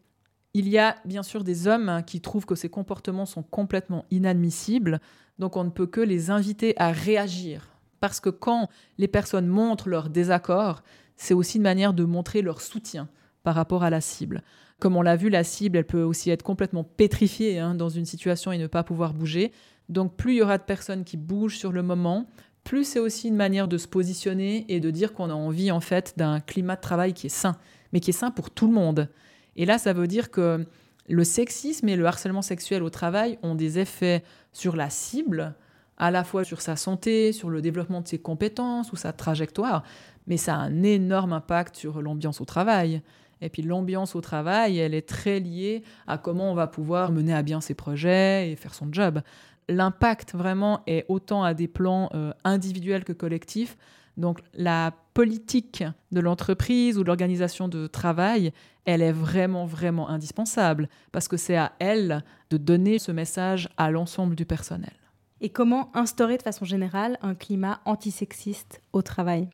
Il 0.53 0.67
y 0.67 0.77
a 0.77 0.97
bien 1.05 1.23
sûr 1.23 1.43
des 1.43 1.67
hommes 1.67 2.03
qui 2.05 2.21
trouvent 2.21 2.45
que 2.45 2.55
ces 2.55 2.69
comportements 2.69 3.25
sont 3.25 3.41
complètement 3.41 4.05
inadmissibles, 4.11 4.99
donc 5.39 5.55
on 5.55 5.63
ne 5.63 5.69
peut 5.69 5.87
que 5.87 6.01
les 6.01 6.29
inviter 6.29 6.79
à 6.79 6.91
réagir. 6.91 7.67
Parce 7.99 8.19
que 8.19 8.29
quand 8.29 8.67
les 8.97 9.07
personnes 9.07 9.47
montrent 9.47 9.89
leur 9.89 10.09
désaccord, 10.09 10.83
c'est 11.15 11.33
aussi 11.33 11.57
une 11.57 11.63
manière 11.63 11.93
de 11.93 12.03
montrer 12.03 12.41
leur 12.41 12.61
soutien 12.61 13.07
par 13.43 13.55
rapport 13.55 13.83
à 13.83 13.89
la 13.89 14.01
cible. 14.01 14.43
Comme 14.81 14.97
on 14.97 15.03
l'a 15.03 15.15
vu, 15.15 15.29
la 15.29 15.43
cible, 15.43 15.77
elle 15.77 15.85
peut 15.85 16.01
aussi 16.01 16.31
être 16.31 16.41
complètement 16.41 16.83
pétrifiée 16.83 17.59
hein, 17.59 17.75
dans 17.75 17.89
une 17.89 18.05
situation 18.05 18.51
et 18.51 18.57
ne 18.57 18.65
pas 18.65 18.81
pouvoir 18.81 19.13
bouger. 19.13 19.51
Donc 19.89 20.15
plus 20.15 20.33
il 20.33 20.37
y 20.37 20.41
aura 20.41 20.57
de 20.57 20.63
personnes 20.63 21.03
qui 21.03 21.17
bougent 21.17 21.59
sur 21.59 21.71
le 21.71 21.83
moment, 21.83 22.25
plus 22.63 22.83
c'est 22.83 22.99
aussi 22.99 23.27
une 23.27 23.35
manière 23.35 23.67
de 23.67 23.77
se 23.77 23.87
positionner 23.87 24.65
et 24.69 24.79
de 24.79 24.89
dire 24.89 25.13
qu'on 25.13 25.29
a 25.29 25.35
envie 25.35 25.69
en 25.69 25.81
fait 25.81 26.15
d'un 26.17 26.39
climat 26.39 26.77
de 26.77 26.81
travail 26.81 27.13
qui 27.13 27.27
est 27.27 27.29
sain, 27.29 27.57
mais 27.93 27.99
qui 27.99 28.09
est 28.09 28.13
sain 28.13 28.31
pour 28.31 28.49
tout 28.49 28.65
le 28.65 28.73
monde. 28.73 29.07
Et 29.55 29.67
là, 29.67 29.77
ça 29.77 29.93
veut 29.93 30.07
dire 30.07 30.31
que 30.31 30.65
le 31.07 31.23
sexisme 31.23 31.87
et 31.87 31.95
le 31.95 32.07
harcèlement 32.07 32.41
sexuel 32.41 32.81
au 32.81 32.89
travail 32.89 33.37
ont 33.43 33.53
des 33.53 33.77
effets 33.77 34.23
sur 34.51 34.75
la 34.75 34.89
cible, 34.89 35.53
à 35.99 36.09
la 36.09 36.23
fois 36.23 36.43
sur 36.43 36.59
sa 36.59 36.75
santé, 36.75 37.33
sur 37.33 37.51
le 37.51 37.61
développement 37.61 38.01
de 38.01 38.07
ses 38.07 38.17
compétences 38.17 38.91
ou 38.91 38.95
sa 38.95 39.13
trajectoire, 39.13 39.83
mais 40.25 40.37
ça 40.37 40.55
a 40.55 40.57
un 40.57 40.81
énorme 40.81 41.33
impact 41.33 41.75
sur 41.75 42.01
l'ambiance 42.01 42.41
au 42.41 42.45
travail. 42.45 43.03
Et 43.41 43.49
puis 43.49 43.61
l'ambiance 43.61 44.15
au 44.15 44.21
travail, 44.21 44.77
elle 44.77 44.93
est 44.93 45.07
très 45.07 45.39
liée 45.39 45.83
à 46.07 46.17
comment 46.17 46.51
on 46.51 46.55
va 46.55 46.67
pouvoir 46.67 47.11
mener 47.11 47.33
à 47.33 47.41
bien 47.41 47.61
ses 47.61 47.73
projets 47.73 48.51
et 48.51 48.55
faire 48.55 48.73
son 48.73 48.87
job. 48.91 49.21
L'impact 49.67 50.33
vraiment 50.35 50.81
est 50.87 51.05
autant 51.07 51.43
à 51.43 51.53
des 51.53 51.67
plans 51.67 52.09
euh, 52.13 52.33
individuels 52.43 53.03
que 53.03 53.13
collectifs. 53.13 53.77
Donc 54.17 54.39
la 54.53 54.93
politique 55.13 55.83
de 56.11 56.19
l'entreprise 56.19 56.97
ou 56.97 57.03
de 57.03 57.07
l'organisation 57.07 57.67
de 57.67 57.87
travail, 57.87 58.51
elle 58.85 59.01
est 59.01 59.11
vraiment, 59.11 59.65
vraiment 59.65 60.09
indispensable 60.09 60.89
parce 61.11 61.27
que 61.27 61.37
c'est 61.37 61.57
à 61.57 61.73
elle 61.79 62.23
de 62.49 62.57
donner 62.57 62.99
ce 62.99 63.11
message 63.11 63.69
à 63.77 63.91
l'ensemble 63.91 64.35
du 64.35 64.45
personnel. 64.45 64.93
Et 65.39 65.49
comment 65.49 65.89
instaurer 65.95 66.37
de 66.37 66.43
façon 66.43 66.65
générale 66.65 67.17
un 67.21 67.33
climat 67.33 67.81
antisexiste 67.85 68.81
au 68.93 69.01
travail? 69.01 69.49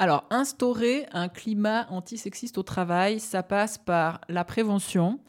Alors, 0.00 0.24
instaurer 0.30 1.04
un 1.12 1.28
climat 1.28 1.86
antisexiste 1.90 2.56
au 2.56 2.62
travail, 2.62 3.20
ça 3.20 3.42
passe 3.42 3.76
par 3.76 4.22
la 4.30 4.44
prévention, 4.44 5.20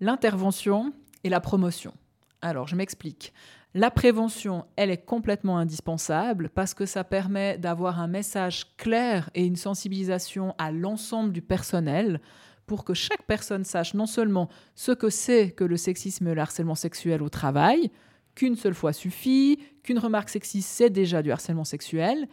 l'intervention 0.00 0.92
et 1.24 1.30
la 1.30 1.40
promotion. 1.40 1.94
Alors, 2.42 2.68
je 2.68 2.76
m'explique. 2.76 3.32
La 3.72 3.90
prévention, 3.90 4.66
elle 4.76 4.90
est 4.90 5.02
complètement 5.02 5.56
indispensable 5.56 6.50
parce 6.50 6.74
que 6.74 6.84
ça 6.84 7.04
permet 7.04 7.56
d'avoir 7.56 8.00
un 8.00 8.06
message 8.06 8.76
clair 8.76 9.30
et 9.34 9.46
une 9.46 9.56
sensibilisation 9.56 10.54
à 10.58 10.72
l'ensemble 10.72 11.32
du 11.32 11.40
personnel 11.40 12.20
pour 12.66 12.84
que 12.84 12.92
chaque 12.92 13.22
personne 13.22 13.64
sache 13.64 13.94
non 13.94 14.04
seulement 14.04 14.50
ce 14.74 14.92
que 14.92 15.08
c'est 15.08 15.52
que 15.52 15.64
le 15.64 15.78
sexisme 15.78 16.28
et 16.28 16.34
le 16.34 16.42
harcèlement 16.42 16.74
sexuel 16.74 17.22
au 17.22 17.30
travail, 17.30 17.90
qu'une 18.34 18.56
seule 18.56 18.74
fois 18.74 18.92
suffit, 18.92 19.58
qu'une 19.82 19.98
remarque 19.98 20.28
sexiste 20.28 20.68
c'est 20.68 20.90
déjà 20.90 21.22
du 21.22 21.32
harcèlement 21.32 21.64
sexuel, 21.64 22.28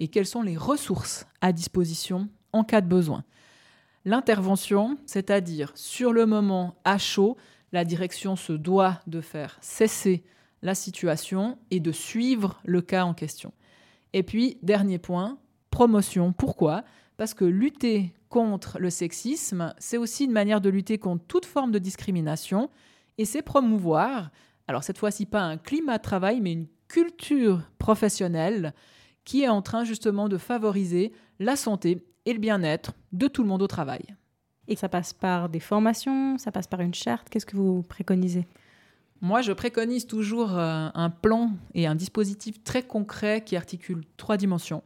et 0.00 0.08
quelles 0.08 0.26
sont 0.26 0.42
les 0.42 0.56
ressources 0.56 1.26
à 1.40 1.52
disposition 1.52 2.28
en 2.52 2.64
cas 2.64 2.80
de 2.80 2.88
besoin. 2.88 3.24
L'intervention, 4.04 4.98
c'est-à-dire 5.06 5.72
sur 5.74 6.12
le 6.12 6.26
moment 6.26 6.74
à 6.84 6.98
chaud, 6.98 7.36
la 7.70 7.84
direction 7.84 8.34
se 8.34 8.52
doit 8.52 9.00
de 9.06 9.20
faire 9.20 9.58
cesser 9.60 10.24
la 10.62 10.74
situation 10.74 11.58
et 11.70 11.80
de 11.80 11.92
suivre 11.92 12.58
le 12.64 12.80
cas 12.80 13.04
en 13.04 13.14
question. 13.14 13.52
Et 14.12 14.22
puis, 14.22 14.58
dernier 14.62 14.98
point, 14.98 15.38
promotion. 15.70 16.32
Pourquoi? 16.32 16.82
Parce 17.16 17.34
que 17.34 17.44
lutter 17.44 18.14
contre 18.28 18.78
le 18.78 18.90
sexisme, 18.90 19.74
c'est 19.78 19.98
aussi 19.98 20.24
une 20.24 20.32
manière 20.32 20.60
de 20.60 20.70
lutter 20.70 20.98
contre 20.98 21.24
toute 21.26 21.46
forme 21.46 21.72
de 21.72 21.78
discrimination 21.78 22.70
et 23.18 23.24
c'est 23.24 23.42
promouvoir, 23.42 24.30
alors 24.66 24.82
cette 24.82 24.98
fois-ci 24.98 25.26
pas 25.26 25.42
un 25.42 25.58
climat 25.58 25.98
de 25.98 26.02
travail, 26.02 26.40
mais 26.40 26.52
une 26.52 26.68
culture 26.88 27.62
professionnelle 27.78 28.72
qui 29.24 29.42
est 29.42 29.48
en 29.48 29.62
train 29.62 29.84
justement 29.84 30.28
de 30.28 30.38
favoriser 30.38 31.12
la 31.38 31.56
santé 31.56 32.06
et 32.26 32.32
le 32.32 32.38
bien-être 32.38 32.92
de 33.12 33.28
tout 33.28 33.42
le 33.42 33.48
monde 33.48 33.62
au 33.62 33.66
travail. 33.66 34.02
Et 34.68 34.76
ça 34.76 34.88
passe 34.88 35.12
par 35.12 35.48
des 35.48 35.60
formations, 35.60 36.38
ça 36.38 36.52
passe 36.52 36.66
par 36.66 36.80
une 36.80 36.94
charte. 36.94 37.28
Qu'est-ce 37.28 37.46
que 37.46 37.56
vous 37.56 37.82
préconisez? 37.82 38.46
Moi, 39.20 39.42
je 39.42 39.52
préconise 39.52 40.06
toujours 40.06 40.56
euh, 40.56 40.88
un 40.94 41.10
plan 41.10 41.50
et 41.74 41.86
un 41.86 41.94
dispositif 41.94 42.62
très 42.64 42.82
concret 42.82 43.42
qui 43.44 43.56
articule 43.56 44.04
trois 44.16 44.36
dimensions. 44.36 44.82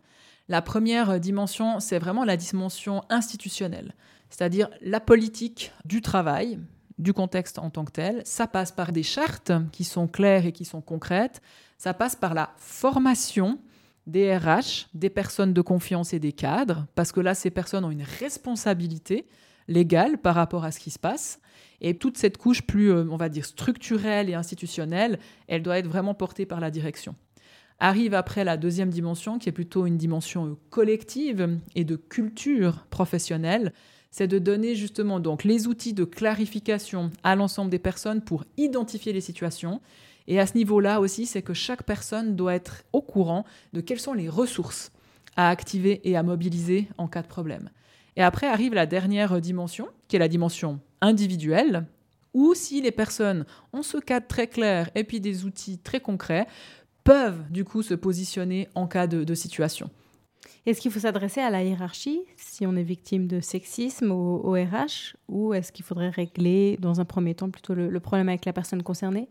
La 0.48 0.60
première 0.60 1.20
dimension, 1.20 1.80
c'est 1.80 1.98
vraiment 1.98 2.24
la 2.24 2.36
dimension 2.36 3.02
institutionnelle, 3.10 3.94
c'est-à-dire 4.30 4.68
la 4.80 5.00
politique 5.00 5.72
du 5.84 6.02
travail, 6.02 6.58
du 6.98 7.12
contexte 7.12 7.58
en 7.58 7.70
tant 7.70 7.84
que 7.84 7.92
tel. 7.92 8.22
Ça 8.24 8.46
passe 8.46 8.72
par 8.72 8.92
des 8.92 9.02
chartes 9.02 9.52
qui 9.72 9.84
sont 9.84 10.08
claires 10.08 10.46
et 10.46 10.52
qui 10.52 10.64
sont 10.64 10.80
concrètes. 10.80 11.40
Ça 11.78 11.94
passe 11.94 12.16
par 12.16 12.34
la 12.34 12.52
formation 12.56 13.58
des 14.06 14.36
RH, 14.36 14.88
des 14.94 15.10
personnes 15.10 15.52
de 15.52 15.60
confiance 15.60 16.12
et 16.12 16.18
des 16.18 16.32
cadres, 16.32 16.86
parce 16.94 17.12
que 17.12 17.20
là, 17.20 17.34
ces 17.34 17.50
personnes 17.50 17.84
ont 17.84 17.90
une 17.90 18.06
responsabilité 18.20 19.26
légale 19.68 20.18
par 20.18 20.34
rapport 20.34 20.64
à 20.64 20.72
ce 20.72 20.80
qui 20.80 20.90
se 20.90 20.98
passe. 20.98 21.40
Et 21.80 21.96
toute 21.96 22.18
cette 22.18 22.38
couche 22.38 22.62
plus, 22.62 22.90
euh, 22.90 23.06
on 23.10 23.16
va 23.16 23.28
dire, 23.28 23.44
structurelle 23.44 24.30
et 24.30 24.34
institutionnelle, 24.34 25.18
elle 25.48 25.62
doit 25.62 25.78
être 25.78 25.88
vraiment 25.88 26.14
portée 26.14 26.46
par 26.46 26.60
la 26.60 26.70
direction. 26.70 27.14
Arrive 27.80 28.14
après 28.14 28.44
la 28.44 28.56
deuxième 28.56 28.90
dimension, 28.90 29.38
qui 29.38 29.48
est 29.48 29.52
plutôt 29.52 29.86
une 29.86 29.96
dimension 29.96 30.46
euh, 30.46 30.54
collective 30.70 31.58
et 31.74 31.84
de 31.84 31.96
culture 31.96 32.86
professionnelle, 32.90 33.72
c'est 34.10 34.28
de 34.28 34.38
donner 34.38 34.76
justement 34.76 35.18
donc 35.18 35.42
les 35.42 35.66
outils 35.66 35.92
de 35.92 36.04
clarification 36.04 37.10
à 37.24 37.34
l'ensemble 37.34 37.70
des 37.70 37.80
personnes 37.80 38.20
pour 38.20 38.44
identifier 38.56 39.12
les 39.12 39.20
situations 39.20 39.80
et 40.26 40.40
à 40.40 40.46
ce 40.46 40.56
niveau-là 40.56 41.00
aussi, 41.00 41.26
c'est 41.26 41.42
que 41.42 41.54
chaque 41.54 41.82
personne 41.82 42.36
doit 42.36 42.54
être 42.54 42.84
au 42.92 43.02
courant 43.02 43.44
de 43.72 43.80
quelles 43.80 44.00
sont 44.00 44.14
les 44.14 44.28
ressources 44.28 44.90
à 45.36 45.50
activer 45.50 46.00
et 46.08 46.16
à 46.16 46.22
mobiliser 46.22 46.88
en 46.96 47.08
cas 47.08 47.22
de 47.22 47.26
problème. 47.26 47.70
Et 48.16 48.22
après 48.22 48.46
arrive 48.46 48.74
la 48.74 48.86
dernière 48.86 49.40
dimension, 49.40 49.88
qui 50.08 50.16
est 50.16 50.20
la 50.20 50.28
dimension 50.28 50.80
individuelle, 51.00 51.86
où 52.32 52.54
si 52.54 52.80
les 52.80 52.92
personnes 52.92 53.44
ont 53.72 53.82
ce 53.82 53.98
cadre 53.98 54.26
très 54.26 54.46
clair 54.46 54.90
et 54.94 55.04
puis 55.04 55.20
des 55.20 55.44
outils 55.44 55.78
très 55.78 56.00
concrets, 56.00 56.46
peuvent 57.02 57.50
du 57.50 57.64
coup 57.64 57.82
se 57.82 57.94
positionner 57.94 58.68
en 58.74 58.86
cas 58.86 59.06
de, 59.06 59.34
situation. 59.34 59.90
Est-ce 60.64 60.80
qu'il 60.80 60.90
faut 60.90 61.00
s'adresser 61.00 61.40
à 61.40 61.50
la 61.50 61.62
hiérarchie 61.62 62.22
si 62.36 62.66
on 62.66 62.76
est 62.76 62.82
victime 62.82 63.26
de 63.26 63.40
sexisme 63.40 64.10
au, 64.10 64.52
RH 64.52 65.16
ou 65.28 65.52
est-ce 65.52 65.70
qu'il 65.70 65.84
faudrait 65.84 66.08
régler 66.08 66.78
dans 66.80 67.00
un 67.00 67.04
premier 67.04 67.34
temps 67.34 67.50
plutôt 67.50 67.74
le 67.74 68.00
problème 68.00 68.30
avec 68.30 68.46
la 68.46 68.54
personne 68.54 68.82
concernée? 68.82 69.28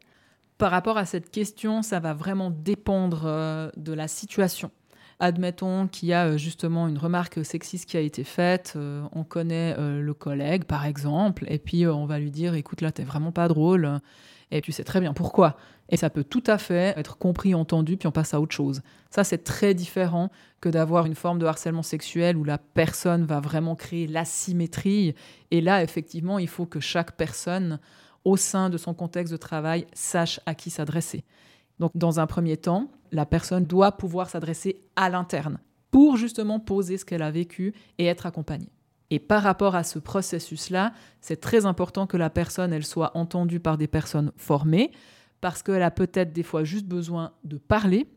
Par 0.63 0.72
rapport 0.72 0.98
à 0.98 1.03
cette 1.03 1.29
question, 1.29 1.82
ça 1.82 2.00
va 2.00 2.13
vraiment 2.13 2.50
dépendre 2.50 3.24
euh, 3.25 3.70
de 3.75 3.91
la 3.91 4.08
situation. 4.08 4.72
Admettons 5.20 5.89
qu'il 5.89 6.08
y 6.08 6.13
a 6.13 6.27
euh, 6.27 6.38
justement 6.38 6.88
une 6.88 6.98
remarque 6.98 7.43
sexiste 7.43 7.89
qui 7.89 7.98
a 7.98 8.00
été 8.00 8.24
faite, 8.24 8.75
euh, 8.77 9.03
on 9.12 9.25
connaît 9.25 9.75
le 9.77 10.13
collègue 10.13 10.63
par 10.63 10.86
exemple, 10.86 11.43
et 11.50 11.60
puis 11.60 11.86
on 11.86 12.05
va 12.05 12.17
lui 12.17 12.32
dire 12.32 12.55
écoute 12.55 12.79
là 12.79 12.93
t'es 12.93 13.03
vraiment 13.03 13.34
pas 13.34 13.50
drôle, 13.50 14.00
et 14.51 14.62
tu 14.62 14.72
sais 14.72 14.86
très 14.86 15.01
bien 15.01 15.12
pourquoi. 15.12 15.58
Et 15.89 15.98
ça 15.98 16.10
peut 16.10 16.24
tout 16.24 16.43
à 16.48 16.58
fait 16.58 16.98
être 16.98 17.17
compris, 17.17 17.53
entendu, 17.53 17.98
puis 17.98 18.08
on 18.08 18.13
passe 18.13 18.34
à 18.34 18.39
autre 18.39 18.55
chose. 18.55 18.84
Ça 19.10 19.25
c'est 19.25 19.43
très 19.43 19.74
différent 19.74 20.32
que 20.62 20.70
d'avoir 20.70 21.08
une 21.08 21.15
forme 21.15 21.39
de 21.39 21.46
harcèlement 21.46 21.84
sexuel 21.84 22.38
où 22.38 22.46
la 22.46 22.58
personne 22.58 23.25
va 23.25 23.41
vraiment 23.41 23.75
créer 23.75 24.08
l'asymétrie, 24.08 25.13
et 25.51 25.60
là 25.60 25.84
effectivement 25.84 26.39
il 26.39 26.48
faut 26.48 26.65
que 26.65 26.79
chaque 26.79 27.17
personne 27.17 27.82
au 28.25 28.38
sein 28.38 28.70
de 28.70 28.77
son 28.77 28.94
contexte 28.94 29.32
de 29.32 29.38
travail, 29.38 29.86
sache 29.94 30.39
à 30.46 30.56
qui 30.56 30.70
s'adresser. 30.70 31.24
Donc, 31.80 31.92
dans 31.96 32.20
un 32.20 32.27
premier 32.27 32.58
temps, 32.58 32.92
la 33.12 33.25
personne 33.25 33.65
doit 33.65 33.94
pouvoir 33.94 34.30
s'adresser 34.30 34.82
à 34.96 35.10
l'interne 35.10 35.60
pour 35.92 36.18
justement 36.18 36.60
poser 36.60 36.98
ce 36.98 37.06
qu'elle 37.06 37.22
a 37.22 37.32
vécu 37.32 37.74
et 37.98 38.06
être 38.06 38.25
accompagnée. 38.25 38.72
Et 39.10 39.20
par 39.20 39.44
rapport 39.44 39.75
à 39.75 39.84
ce 39.84 40.00
processus-là, 40.00 40.94
c'est 41.22 41.39
très 41.39 41.65
important 41.65 42.08
que 42.08 42.18
la 42.18 42.32
personne, 42.32 42.74
elle 42.74 42.86
soit 42.86 43.15
entendue 43.15 43.60
par 43.60 43.77
des 43.77 43.88
personnes 43.88 44.32
formées, 44.38 44.92
parce 45.39 45.62
qu'elle 45.62 45.84
a 45.84 45.92
peut-être 45.92 46.34
des 46.34 46.42
fois 46.42 46.63
juste 46.63 46.88
besoin 46.88 47.34
de 47.44 47.58
parler, 47.58 48.08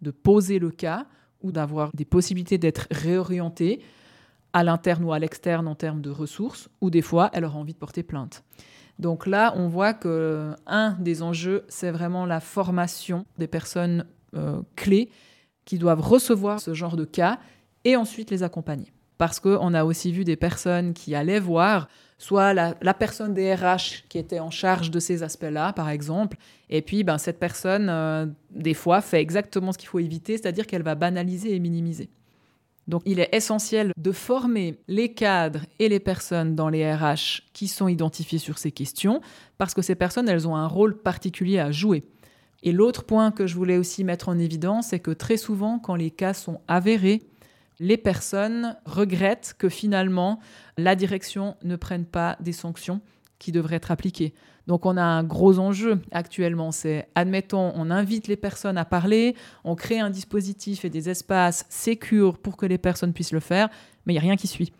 de 0.00 0.10
poser 0.10 0.58
le 0.58 0.70
cas, 0.70 1.06
ou 1.42 1.52
d'avoir 1.52 1.90
des 1.94 2.04
possibilités 2.04 2.58
d'être 2.58 2.88
réorientée 2.90 3.82
à 4.52 4.64
l'interne 4.64 5.04
ou 5.04 5.12
à 5.12 5.18
l'externe 5.18 5.68
en 5.68 5.74
termes 5.74 6.00
de 6.00 6.10
ressources, 6.10 6.68
ou 6.80 6.90
des 6.90 7.02
fois, 7.02 7.30
elle 7.32 7.44
aura 7.44 7.58
envie 7.58 7.74
de 7.74 7.78
porter 7.78 8.02
plainte. 8.02 8.42
Donc 8.98 9.26
là, 9.26 9.52
on 9.56 9.68
voit 9.68 9.94
que 9.94 10.54
un 10.66 10.92
des 11.00 11.22
enjeux, 11.22 11.64
c'est 11.68 11.90
vraiment 11.90 12.26
la 12.26 12.40
formation 12.40 13.24
des 13.38 13.48
personnes 13.48 14.06
euh, 14.36 14.62
clés 14.76 15.10
qui 15.64 15.78
doivent 15.78 16.00
recevoir 16.00 16.60
ce 16.60 16.74
genre 16.74 16.96
de 16.96 17.04
cas 17.04 17.38
et 17.84 17.96
ensuite 17.96 18.30
les 18.30 18.42
accompagner. 18.42 18.92
parce 19.18 19.38
qu'on 19.38 19.72
a 19.74 19.84
aussi 19.84 20.10
vu 20.10 20.24
des 20.24 20.34
personnes 20.34 20.94
qui 20.94 21.14
allaient 21.14 21.38
voir 21.38 21.86
soit 22.18 22.54
la, 22.54 22.94
personne 22.94 23.34
des 23.34 23.54
RH 23.54 24.08
qui 24.08 24.18
était 24.18 24.40
en 24.40 24.50
charge 24.50 24.90
de 24.90 25.00
ces 25.00 25.22
aspects-là, 25.22 25.72
par 25.72 25.90
exemple, 25.90 26.36
et 26.70 26.82
puis 26.82 27.04
ben, 27.04 27.18
cette 27.18 27.38
personne, 27.38 27.88
euh, 27.88 28.26
des 28.50 28.74
fois, 28.74 29.00
fait 29.00 29.20
exactement 29.20 29.72
ce 29.72 29.78
qu'il 29.78 29.88
faut 29.88 29.98
éviter, 29.98 30.38
c'est-à-dire 30.38 30.66
qu'elle 30.66 30.82
va 30.82 30.94
banaliser 30.94 31.54
et 31.54 31.58
minimiser. 31.58 32.10
Donc 32.88 33.02
il 33.06 33.20
est 33.20 33.28
essentiel 33.32 33.92
de 33.96 34.12
former 34.12 34.80
les 34.88 35.14
cadres 35.14 35.64
et 35.78 35.88
les 35.88 36.00
personnes 36.00 36.54
dans 36.56 36.68
les 36.68 36.92
RH 36.92 37.42
qui 37.52 37.68
sont 37.68 37.88
identifiés 37.88 38.38
sur 38.38 38.58
ces 38.58 38.72
questions, 38.72 39.20
parce 39.58 39.74
que 39.74 39.82
ces 39.82 39.94
personnes, 39.94 40.28
elles 40.28 40.48
ont 40.48 40.56
un 40.56 40.66
rôle 40.66 41.00
particulier 41.00 41.58
à 41.58 41.70
jouer. 41.70 42.02
Et 42.64 42.72
l'autre 42.72 43.04
point 43.04 43.30
que 43.30 43.46
je 43.46 43.56
voulais 43.56 43.76
aussi 43.76 44.04
mettre 44.04 44.28
en 44.28 44.38
évidence, 44.38 44.88
c'est 44.88 45.00
que 45.00 45.10
très 45.10 45.36
souvent, 45.36 45.78
quand 45.78 45.94
les 45.94 46.10
cas 46.10 46.34
sont 46.34 46.60
avérés, 46.68 47.22
les 47.80 47.96
personnes 47.96 48.76
regrettent 48.84 49.54
que 49.58 49.68
finalement 49.68 50.38
la 50.78 50.94
direction 50.94 51.56
ne 51.64 51.76
prenne 51.76 52.04
pas 52.04 52.36
des 52.40 52.52
sanctions 52.52 53.00
qui 53.38 53.50
devraient 53.50 53.76
être 53.76 53.90
appliquées. 53.90 54.34
Donc 54.66 54.86
on 54.86 54.96
a 54.96 55.02
un 55.02 55.24
gros 55.24 55.58
enjeu 55.58 56.00
actuellement, 56.12 56.70
c'est 56.70 57.08
admettons, 57.14 57.72
on 57.74 57.90
invite 57.90 58.28
les 58.28 58.36
personnes 58.36 58.78
à 58.78 58.84
parler, 58.84 59.34
on 59.64 59.74
crée 59.74 59.98
un 59.98 60.10
dispositif 60.10 60.84
et 60.84 60.90
des 60.90 61.08
espaces 61.08 61.66
sécures 61.68 62.38
pour 62.38 62.56
que 62.56 62.66
les 62.66 62.78
personnes 62.78 63.12
puissent 63.12 63.32
le 63.32 63.40
faire, 63.40 63.68
mais 64.06 64.12
il 64.12 64.16
n'y 64.16 64.20
a 64.20 64.22
rien 64.22 64.36
qui 64.36 64.46
suit. 64.46 64.72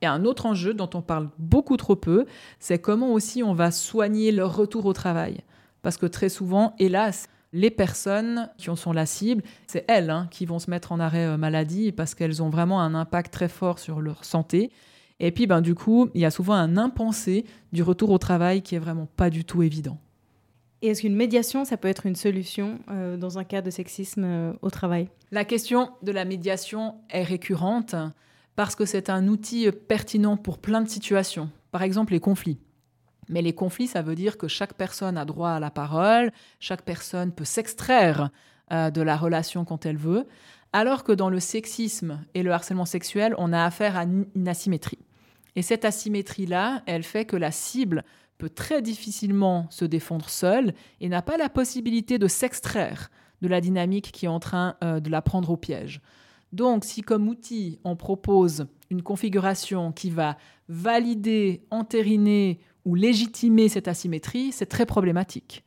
Et 0.00 0.06
un 0.06 0.24
autre 0.24 0.46
enjeu 0.46 0.74
dont 0.74 0.90
on 0.94 1.02
parle 1.02 1.28
beaucoup 1.38 1.76
trop 1.76 1.96
peu, 1.96 2.26
c'est 2.60 2.78
comment 2.78 3.12
aussi 3.12 3.42
on 3.42 3.54
va 3.54 3.70
soigner 3.70 4.30
leur 4.30 4.56
retour 4.56 4.86
au 4.86 4.92
travail. 4.92 5.38
Parce 5.82 5.96
que 5.96 6.06
très 6.06 6.28
souvent, 6.28 6.74
hélas, 6.78 7.28
les 7.52 7.70
personnes 7.70 8.50
qui 8.58 8.70
en 8.70 8.76
sont 8.76 8.92
la 8.92 9.06
cible, 9.06 9.42
c'est 9.66 9.84
elles 9.88 10.10
hein, 10.10 10.28
qui 10.30 10.46
vont 10.46 10.58
se 10.58 10.70
mettre 10.70 10.92
en 10.92 11.00
arrêt 11.00 11.26
euh, 11.26 11.36
maladie 11.36 11.92
parce 11.92 12.14
qu'elles 12.14 12.42
ont 12.42 12.50
vraiment 12.50 12.80
un 12.80 12.94
impact 12.94 13.32
très 13.32 13.48
fort 13.48 13.78
sur 13.78 14.00
leur 14.00 14.24
santé. 14.24 14.70
Et 15.20 15.32
puis, 15.32 15.46
ben, 15.46 15.60
du 15.60 15.74
coup, 15.74 16.10
il 16.14 16.20
y 16.20 16.24
a 16.24 16.30
souvent 16.30 16.54
un 16.54 16.76
impensé 16.76 17.44
du 17.72 17.82
retour 17.82 18.10
au 18.10 18.18
travail 18.18 18.62
qui 18.62 18.74
est 18.74 18.78
vraiment 18.78 19.08
pas 19.16 19.30
du 19.30 19.44
tout 19.44 19.62
évident. 19.62 19.98
Et 20.80 20.88
est-ce 20.88 21.00
qu'une 21.00 21.16
médiation, 21.16 21.64
ça 21.64 21.76
peut 21.76 21.88
être 21.88 22.06
une 22.06 22.14
solution 22.14 22.78
euh, 22.90 23.16
dans 23.16 23.38
un 23.38 23.44
cas 23.44 23.62
de 23.62 23.70
sexisme 23.70 24.22
euh, 24.24 24.52
au 24.62 24.70
travail? 24.70 25.08
La 25.32 25.44
question 25.44 25.90
de 26.02 26.12
la 26.12 26.24
médiation 26.24 26.94
est 27.10 27.24
récurrente 27.24 27.96
parce 28.54 28.76
que 28.76 28.84
c'est 28.84 29.10
un 29.10 29.26
outil 29.26 29.70
pertinent 29.72 30.36
pour 30.36 30.58
plein 30.58 30.80
de 30.80 30.88
situations. 30.88 31.50
Par 31.72 31.82
exemple, 31.82 32.12
les 32.12 32.20
conflits. 32.20 32.58
Mais 33.28 33.42
les 33.42 33.52
conflits, 33.52 33.88
ça 33.88 34.02
veut 34.02 34.14
dire 34.14 34.38
que 34.38 34.48
chaque 34.48 34.74
personne 34.74 35.18
a 35.18 35.24
droit 35.24 35.50
à 35.50 35.60
la 35.60 35.70
parole, 35.70 36.32
chaque 36.60 36.82
personne 36.82 37.32
peut 37.32 37.44
s'extraire 37.44 38.30
euh, 38.72 38.90
de 38.90 39.02
la 39.02 39.16
relation 39.16 39.64
quand 39.64 39.84
elle 39.84 39.96
veut, 39.96 40.26
alors 40.72 41.04
que 41.04 41.12
dans 41.12 41.30
le 41.30 41.40
sexisme 41.40 42.20
et 42.34 42.42
le 42.42 42.52
harcèlement 42.52 42.84
sexuel, 42.84 43.34
on 43.38 43.52
a 43.52 43.64
affaire 43.64 43.96
à 43.96 44.04
une 44.04 44.48
asymétrie. 44.48 44.98
Et 45.58 45.62
cette 45.62 45.84
asymétrie-là, 45.84 46.84
elle 46.86 47.02
fait 47.02 47.24
que 47.24 47.34
la 47.34 47.50
cible 47.50 48.04
peut 48.38 48.48
très 48.48 48.80
difficilement 48.80 49.66
se 49.70 49.84
défendre 49.84 50.28
seule 50.28 50.72
et 51.00 51.08
n'a 51.08 51.20
pas 51.20 51.36
la 51.36 51.48
possibilité 51.48 52.16
de 52.16 52.28
s'extraire 52.28 53.10
de 53.42 53.48
la 53.48 53.60
dynamique 53.60 54.12
qui 54.12 54.26
est 54.26 54.28
en 54.28 54.38
train 54.38 54.76
euh, 54.84 55.00
de 55.00 55.10
la 55.10 55.20
prendre 55.20 55.50
au 55.50 55.56
piège. 55.56 56.00
Donc, 56.52 56.84
si 56.84 57.02
comme 57.02 57.26
outil, 57.26 57.80
on 57.82 57.96
propose 57.96 58.68
une 58.88 59.02
configuration 59.02 59.90
qui 59.90 60.10
va 60.10 60.38
valider, 60.68 61.66
entériner 61.72 62.60
ou 62.84 62.94
légitimer 62.94 63.68
cette 63.68 63.88
asymétrie, 63.88 64.52
c'est 64.52 64.66
très 64.66 64.86
problématique. 64.86 65.64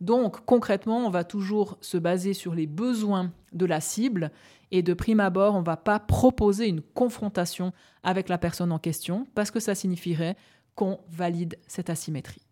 Donc 0.00 0.44
concrètement, 0.46 1.06
on 1.06 1.10
va 1.10 1.24
toujours 1.24 1.76
se 1.80 1.98
baser 1.98 2.32
sur 2.32 2.54
les 2.54 2.66
besoins 2.66 3.32
de 3.52 3.66
la 3.66 3.80
cible 3.80 4.30
et 4.70 4.82
de 4.82 4.94
prime 4.94 5.20
abord, 5.20 5.54
on 5.54 5.60
ne 5.60 5.64
va 5.64 5.76
pas 5.76 5.98
proposer 5.98 6.68
une 6.68 6.80
confrontation 6.80 7.72
avec 8.02 8.28
la 8.28 8.38
personne 8.38 8.72
en 8.72 8.78
question 8.78 9.26
parce 9.34 9.50
que 9.50 9.60
ça 9.60 9.74
signifierait 9.74 10.36
qu'on 10.74 11.00
valide 11.10 11.58
cette 11.66 11.90
asymétrie. 11.90 12.46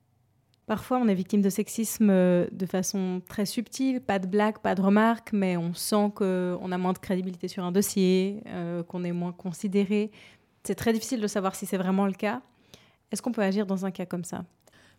Parfois, 0.67 0.99
on 0.99 1.09
est 1.09 1.15
victime 1.15 1.41
de 1.41 1.49
sexisme 1.49 2.11
euh, 2.11 2.47
de 2.53 2.67
façon 2.67 3.23
très 3.27 3.47
subtile, 3.47 4.03
pas 4.03 4.19
de 4.19 4.27
blague, 4.27 4.59
pas 4.59 4.75
de 4.75 4.83
remarque, 4.83 5.33
mais 5.33 5.57
on 5.57 5.73
sent 5.73 6.13
qu'on 6.15 6.73
a 6.73 6.77
moins 6.79 6.93
de 6.93 6.99
crédibilité 6.99 7.49
sur 7.49 7.65
un 7.65 7.73
dossier, 7.73 8.43
euh, 8.49 8.83
qu'on 8.83 9.03
est 9.03 9.13
moins 9.13 9.33
considéré. 9.33 10.11
C'est 10.65 10.75
très 10.75 10.93
difficile 10.93 11.23
de 11.23 11.27
savoir 11.27 11.55
si 11.55 11.65
c'est 11.65 11.79
vraiment 11.79 12.05
le 12.05 12.13
cas. 12.13 12.43
Est-ce 13.11 13.23
qu'on 13.23 13.33
peut 13.33 13.41
agir 13.41 13.65
dans 13.65 13.87
un 13.87 13.91
cas 13.91 14.05
comme 14.05 14.25
ça? 14.25 14.45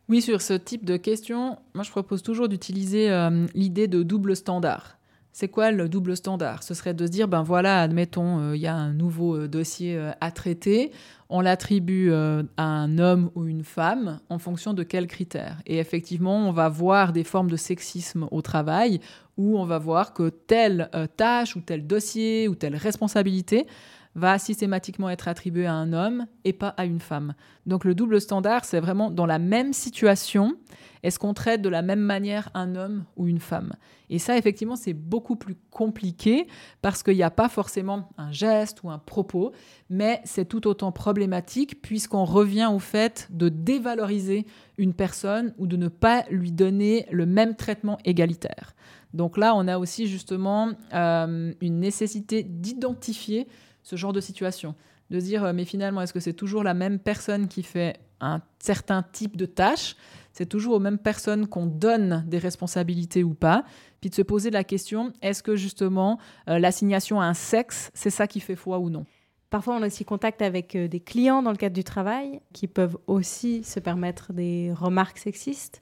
Oui, 0.09 0.23
sur 0.23 0.41
ce 0.41 0.53
type 0.53 0.85
de 0.85 0.97
question, 0.97 1.59
moi 1.75 1.83
je 1.83 1.91
propose 1.91 2.23
toujours 2.23 2.49
d'utiliser 2.49 3.11
euh, 3.11 3.45
l'idée 3.53 3.87
de 3.87 4.01
double 4.01 4.35
standard. 4.35 4.97
C'est 5.33 5.49
quoi 5.49 5.69
le 5.69 5.87
double 5.87 6.17
standard? 6.17 6.63
Ce 6.63 6.73
serait 6.73 6.95
de 6.95 7.05
se 7.05 7.11
dire, 7.11 7.27
ben 7.27 7.43
voilà, 7.43 7.83
admettons, 7.83 8.39
euh, 8.39 8.55
il 8.55 8.61
y 8.61 8.65
a 8.65 8.73
un 8.73 8.91
nouveau 8.91 9.35
euh, 9.35 9.47
dossier 9.47 10.01
à 10.19 10.31
traiter, 10.31 10.91
on 11.29 11.41
l'attribue 11.41 12.11
à 12.11 12.63
un 12.63 12.97
homme 12.97 13.29
ou 13.35 13.45
une 13.45 13.63
femme 13.63 14.19
en 14.29 14.39
fonction 14.39 14.73
de 14.73 14.81
quels 14.81 15.05
critères. 15.05 15.57
Et 15.67 15.77
effectivement, 15.77 16.37
on 16.37 16.51
va 16.51 16.69
voir 16.69 17.13
des 17.13 17.23
formes 17.23 17.51
de 17.51 17.55
sexisme 17.55 18.27
au 18.31 18.41
travail 18.41 18.99
où 19.37 19.59
on 19.59 19.65
va 19.65 19.77
voir 19.77 20.15
que 20.15 20.29
telle 20.29 20.89
tâche 21.17 21.55
ou 21.55 21.61
tel 21.61 21.85
dossier 21.85 22.47
ou 22.47 22.55
telle 22.55 22.75
responsabilité 22.75 23.67
va 24.15 24.39
systématiquement 24.39 25.09
être 25.09 25.27
attribué 25.27 25.65
à 25.65 25.73
un 25.73 25.93
homme 25.93 26.25
et 26.43 26.53
pas 26.53 26.69
à 26.69 26.85
une 26.85 26.99
femme. 26.99 27.33
Donc 27.65 27.85
le 27.85 27.95
double 27.95 28.19
standard, 28.19 28.65
c'est 28.65 28.79
vraiment 28.79 29.11
dans 29.11 29.25
la 29.25 29.39
même 29.39 29.73
situation, 29.73 30.55
est-ce 31.03 31.19
qu'on 31.19 31.33
traite 31.33 31.61
de 31.61 31.69
la 31.69 31.81
même 31.81 31.99
manière 31.99 32.49
un 32.53 32.75
homme 32.75 33.05
ou 33.15 33.27
une 33.27 33.39
femme? 33.39 33.73
Et 34.09 34.17
ça, 34.19 34.37
effectivement, 34.37 34.75
c'est 34.75 34.93
beaucoup 34.93 35.35
plus 35.35 35.55
compliqué 35.69 36.47
parce 36.81 37.03
qu'il 37.03 37.15
n'y 37.15 37.23
a 37.23 37.29
pas 37.29 37.47
forcément 37.47 38.09
un 38.17 38.31
geste 38.31 38.83
ou 38.83 38.89
un 38.89 38.97
propos, 38.97 39.53
mais 39.89 40.21
c'est 40.25 40.45
tout 40.45 40.67
autant 40.67 40.91
problématique 40.91 41.81
puisqu'on 41.81 42.25
revient 42.25 42.69
au 42.73 42.79
fait 42.79 43.27
de 43.31 43.49
dévaloriser 43.49 44.45
une 44.77 44.93
personne 44.93 45.53
ou 45.57 45.67
de 45.67 45.77
ne 45.77 45.87
pas 45.87 46.25
lui 46.31 46.51
donner 46.51 47.05
le 47.11 47.25
même 47.25 47.55
traitement 47.55 47.99
égalitaire. 48.03 48.73
Donc 49.13 49.37
là, 49.37 49.55
on 49.55 49.67
a 49.67 49.77
aussi 49.77 50.07
justement 50.07 50.71
euh, 50.93 51.53
une 51.61 51.79
nécessité 51.79 52.43
d'identifier 52.43 53.47
ce 53.83 53.95
genre 53.95 54.13
de 54.13 54.21
situation. 54.21 54.75
De 55.09 55.19
dire, 55.19 55.43
euh, 55.43 55.53
mais 55.53 55.65
finalement, 55.65 56.01
est-ce 56.01 56.13
que 56.13 56.19
c'est 56.19 56.33
toujours 56.33 56.63
la 56.63 56.73
même 56.75 56.99
personne 56.99 57.47
qui 57.47 57.63
fait 57.63 57.99
un 58.21 58.41
certain 58.59 59.01
type 59.01 59.35
de 59.35 59.45
tâche? 59.45 59.95
C'est 60.33 60.45
toujours 60.45 60.75
aux 60.75 60.79
mêmes 60.79 60.99
personnes 60.99 61.47
qu'on 61.47 61.65
donne 61.65 62.23
des 62.27 62.37
responsabilités 62.37 63.23
ou 63.23 63.33
pas? 63.33 63.63
Puis 63.99 64.11
de 64.11 64.15
se 64.15 64.21
poser 64.21 64.51
la 64.51 64.63
question, 64.63 65.11
est-ce 65.21 65.41
que 65.41 65.55
justement 65.55 66.19
euh, 66.47 66.59
l'assignation 66.59 67.19
à 67.19 67.25
un 67.25 67.33
sexe, 67.33 67.89
c'est 67.95 68.11
ça 68.11 68.27
qui 68.27 68.39
fait 68.39 68.55
foi 68.55 68.77
ou 68.77 68.89
non? 68.89 69.05
Parfois, 69.49 69.75
on 69.77 69.81
a 69.81 69.87
aussi 69.87 70.05
contact 70.05 70.43
avec 70.43 70.77
des 70.77 70.99
clients 70.99 71.41
dans 71.41 71.49
le 71.49 71.57
cadre 71.57 71.73
du 71.73 71.83
travail 71.83 72.39
qui 72.53 72.67
peuvent 72.67 72.99
aussi 73.07 73.63
se 73.63 73.79
permettre 73.79 74.31
des 74.31 74.71
remarques 74.71 75.17
sexistes. 75.17 75.81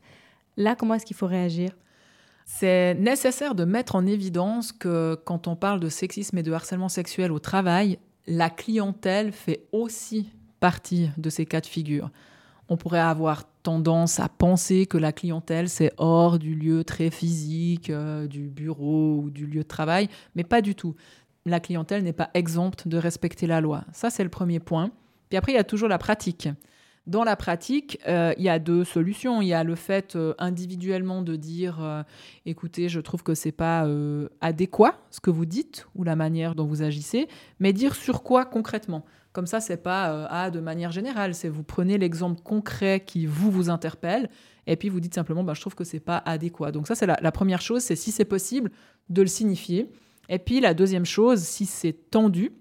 Là, 0.56 0.74
comment 0.78 0.94
est-ce 0.94 1.06
qu'il 1.06 1.18
faut 1.18 1.28
réagir? 1.28 1.72
C'est 2.50 2.96
nécessaire 2.96 3.56
de 3.56 3.66
mettre 3.66 3.96
en 3.96 4.08
évidence 4.08 4.72
que 4.72 5.20
quand 5.26 5.48
on 5.48 5.58
parle 5.58 5.82
de 5.82 5.90
sexisme 5.90 6.38
et 6.38 6.44
de 6.44 6.54
harcèlement 6.54 6.88
sexuel 6.88 7.34
au 7.34 7.40
travail, 7.40 8.00
la 8.26 8.50
clientèle 8.50 9.34
fait 9.34 9.68
aussi 9.74 10.32
partie 10.62 11.10
de 11.18 11.30
ces 11.30 11.46
cas 11.46 11.60
de 11.60 11.66
figure. 11.66 12.10
On 12.70 12.78
pourrait 12.78 13.00
avoir 13.00 13.44
tendance 13.64 14.22
à 14.22 14.30
penser 14.30 14.86
que 14.86 14.98
la 14.98 15.12
clientèle, 15.12 15.68
c'est 15.68 15.92
hors 15.98 16.40
du 16.40 16.56
lieu 16.56 16.86
très 16.86 17.10
physique, 17.10 17.90
euh, 17.90 18.28
du 18.28 18.48
bureau 18.48 19.24
ou 19.24 19.30
du 19.30 19.46
lieu 19.46 19.64
de 19.64 19.68
travail, 19.68 20.08
mais 20.34 20.46
pas 20.46 20.62
du 20.62 20.74
tout. 20.74 20.96
La 21.46 21.60
clientèle 21.60 22.02
n'est 22.04 22.14
pas 22.14 22.30
exempte 22.34 22.88
de 22.88 22.98
respecter 22.98 23.46
la 23.46 23.60
loi. 23.60 23.84
Ça, 23.92 24.10
c'est 24.10 24.24
le 24.24 24.30
premier 24.30 24.62
point. 24.62 24.92
Puis 25.30 25.38
après, 25.38 25.52
il 25.52 25.56
y 25.56 25.60
a 25.60 25.66
toujours 25.66 25.90
la 25.90 25.98
pratique. 25.98 26.48
Dans 27.08 27.24
la 27.24 27.38
pratique, 27.38 28.00
euh, 28.06 28.34
il 28.38 28.44
y 28.44 28.50
a 28.50 28.60
deux 28.60 28.84
solutions. 28.84 29.42
Il 29.42 29.48
y 29.48 29.54
a 29.54 29.64
le 29.64 29.76
fait 29.76 30.18
euh, 30.18 30.34
individuellement 30.40 31.22
de 31.22 31.38
dire 31.38 31.82
euh, 31.82 32.04
écoutez, 32.46 32.90
je 32.90 33.00
trouve 33.00 33.24
que 33.24 33.34
c'est 33.34 33.54
pas 33.54 33.88
adéquat 34.42 35.00
ce 35.10 35.22
que 35.22 35.30
vous 35.30 35.46
dites 35.46 35.88
ou 35.96 36.04
la 36.04 36.18
manière 36.18 36.54
dont 36.54 36.66
vous 36.66 36.84
agissez, 36.84 37.30
mais 37.60 37.72
dire 37.72 37.96
sur 37.96 38.24
quoi 38.24 38.44
concrètement. 38.44 39.06
Comme 39.32 39.48
ça, 39.48 39.62
c'est 39.62 39.78
pas 39.78 40.28
ah, 40.30 40.50
de 40.50 40.60
manière 40.60 40.92
générale, 40.92 41.34
c'est 41.34 41.48
vous 41.48 41.64
prenez 41.64 41.98
l'exemple 41.98 42.42
concret 42.42 43.04
qui 43.06 43.26
vous 43.26 43.52
vous 43.52 43.70
interpelle 43.70 44.30
et 44.66 44.76
puis 44.76 44.90
vous 44.90 45.00
dites 45.00 45.14
simplement 45.14 45.44
bah, 45.44 45.54
je 45.54 45.62
trouve 45.62 45.76
que 45.76 45.86
c'est 45.86 46.02
pas 46.02 46.22
adéquat. 46.26 46.72
Donc 46.72 46.88
ça, 46.88 46.96
c'est 46.96 47.06
la, 47.06 47.18
la 47.22 47.32
première 47.32 47.62
chose, 47.62 47.84
c'est 47.84 47.96
si 47.96 48.12
c'est 48.12 48.26
possible 48.26 48.72
de 49.10 49.22
le 49.22 49.28
signifier. 49.28 49.90
Et 50.28 50.40
puis 50.40 50.60
la 50.60 50.74
deuxième 50.74 51.06
chose, 51.06 51.40
si 51.42 51.66
c'est 51.66 51.94
tendu, 51.94 52.52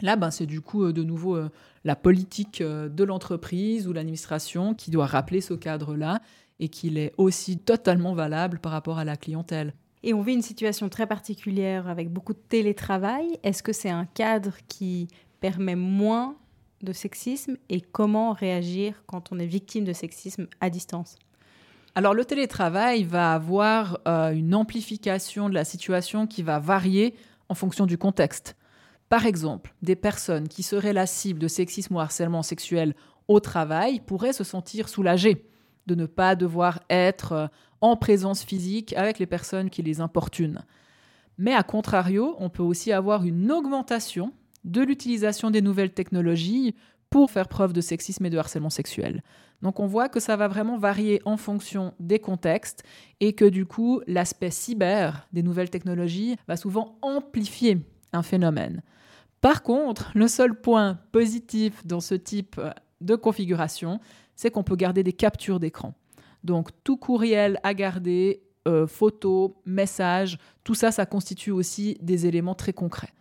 Là, 0.00 0.16
ben, 0.16 0.30
c'est 0.30 0.46
du 0.46 0.60
coup 0.60 0.92
de 0.92 1.02
nouveau 1.02 1.38
la 1.88 1.96
politique 1.96 2.60
euh, 2.60 2.88
de 2.88 3.02
l'entreprise 3.02 3.88
ou 3.88 3.92
l'administration 3.92 4.74
qui 4.74 4.90
doit 4.90 5.06
rappeler 5.06 5.40
ce 5.40 5.54
cadre-là 5.54 6.20
et 6.60 6.68
qu'il 6.68 6.98
est 6.98 7.14
aussi 7.16 7.58
totalement 7.58 8.14
valable 8.14 8.58
par 8.58 8.72
rapport 8.72 8.98
à 8.98 9.04
la 9.04 9.16
clientèle. 9.16 9.72
Et 10.02 10.12
on 10.12 10.20
vit 10.20 10.34
une 10.34 10.42
situation 10.42 10.88
très 10.90 11.06
particulière 11.06 11.88
avec 11.88 12.10
beaucoup 12.10 12.34
de 12.34 12.42
télétravail. 12.48 13.38
Est-ce 13.42 13.62
que 13.62 13.72
c'est 13.72 13.88
un 13.88 14.04
cadre 14.04 14.52
qui 14.68 15.08
permet 15.40 15.76
moins 15.76 16.36
de 16.82 16.92
sexisme 16.92 17.56
et 17.70 17.80
comment 17.80 18.32
réagir 18.32 19.02
quand 19.06 19.32
on 19.32 19.38
est 19.38 19.46
victime 19.46 19.84
de 19.84 19.94
sexisme 19.94 20.46
à 20.60 20.68
distance? 20.68 21.16
Alors 21.94 22.12
le 22.12 22.26
télétravail 22.26 23.02
va 23.02 23.32
avoir 23.32 23.98
euh, 24.06 24.30
une 24.32 24.54
amplification 24.54 25.48
de 25.48 25.54
la 25.54 25.64
situation 25.64 26.26
qui 26.26 26.42
va 26.42 26.58
varier 26.58 27.14
en 27.48 27.54
fonction 27.54 27.86
du 27.86 27.96
contexte 27.96 28.57
Par 29.08 29.24
exemple, 29.26 29.74
des 29.82 29.96
personnes 29.96 30.48
qui 30.48 30.62
seraient 30.62 30.92
la 30.92 31.06
cible 31.06 31.40
de 31.40 31.48
sexisme 31.48 31.94
ou 31.94 32.00
harcèlement 32.00 32.42
sexuel 32.42 32.94
au 33.26 33.40
travail 33.40 34.00
pourraient 34.00 34.32
se 34.32 34.44
sentir 34.44 34.88
soulagées 34.88 35.46
de 35.86 35.94
ne 35.94 36.06
pas 36.06 36.36
devoir 36.36 36.80
être 36.90 37.32
euh, 37.32 37.46
en 37.80 37.96
présence 37.96 38.42
physique 38.42 38.92
avec 38.94 39.18
les 39.18 39.26
personnes 39.26 39.70
qui 39.70 39.82
les 39.82 40.00
importunent. 40.00 40.62
Mais 41.38 41.54
à 41.54 41.62
contrario, 41.62 42.36
on 42.38 42.50
peut 42.50 42.62
aussi 42.62 42.92
avoir 42.92 43.24
une 43.24 43.50
augmentation 43.50 44.32
de 44.64 44.82
l'utilisation 44.82 45.50
des 45.50 45.62
nouvelles 45.62 45.92
technologies 45.92 46.74
pour 47.10 47.30
faire 47.30 47.48
preuve 47.48 47.72
de 47.72 47.80
sexisme 47.80 48.26
et 48.26 48.30
de 48.30 48.36
harcèlement 48.36 48.70
sexuel. 48.70 49.22
Donc 49.62 49.80
on 49.80 49.86
voit 49.86 50.08
que 50.08 50.20
ça 50.20 50.36
va 50.36 50.48
vraiment 50.48 50.76
varier 50.76 51.22
en 51.24 51.36
fonction 51.36 51.94
des 52.00 52.18
contextes 52.18 52.82
et 53.20 53.32
que 53.32 53.46
du 53.46 53.64
coup 53.64 54.02
l'aspect 54.06 54.50
cyber 54.50 55.26
des 55.32 55.42
nouvelles 55.42 55.70
technologies 55.70 56.36
va 56.46 56.56
souvent 56.56 56.98
amplifier 57.02 57.78
un 58.12 58.22
phénomène. 58.22 58.82
Par 59.40 59.62
contre, 59.62 60.10
le 60.14 60.28
seul 60.28 60.54
point 60.54 60.98
positif 61.12 61.86
dans 61.86 62.00
ce 62.00 62.14
type 62.14 62.60
de 63.00 63.14
configuration, 63.14 64.00
c'est 64.34 64.50
qu'on 64.50 64.64
peut 64.64 64.76
garder 64.76 65.02
des 65.02 65.12
captures 65.12 65.60
d'écran. 65.60 65.94
Donc 66.44 66.70
tout 66.84 66.96
courriel 66.96 67.60
à 67.62 67.74
garder, 67.74 68.42
euh, 68.66 68.86
photos, 68.86 69.52
messages, 69.64 70.38
tout 70.64 70.74
ça, 70.74 70.90
ça 70.90 71.06
constitue 71.06 71.50
aussi 71.50 71.96
des 72.00 72.26
éléments 72.26 72.54
très 72.54 72.72
concrets. 72.72 73.12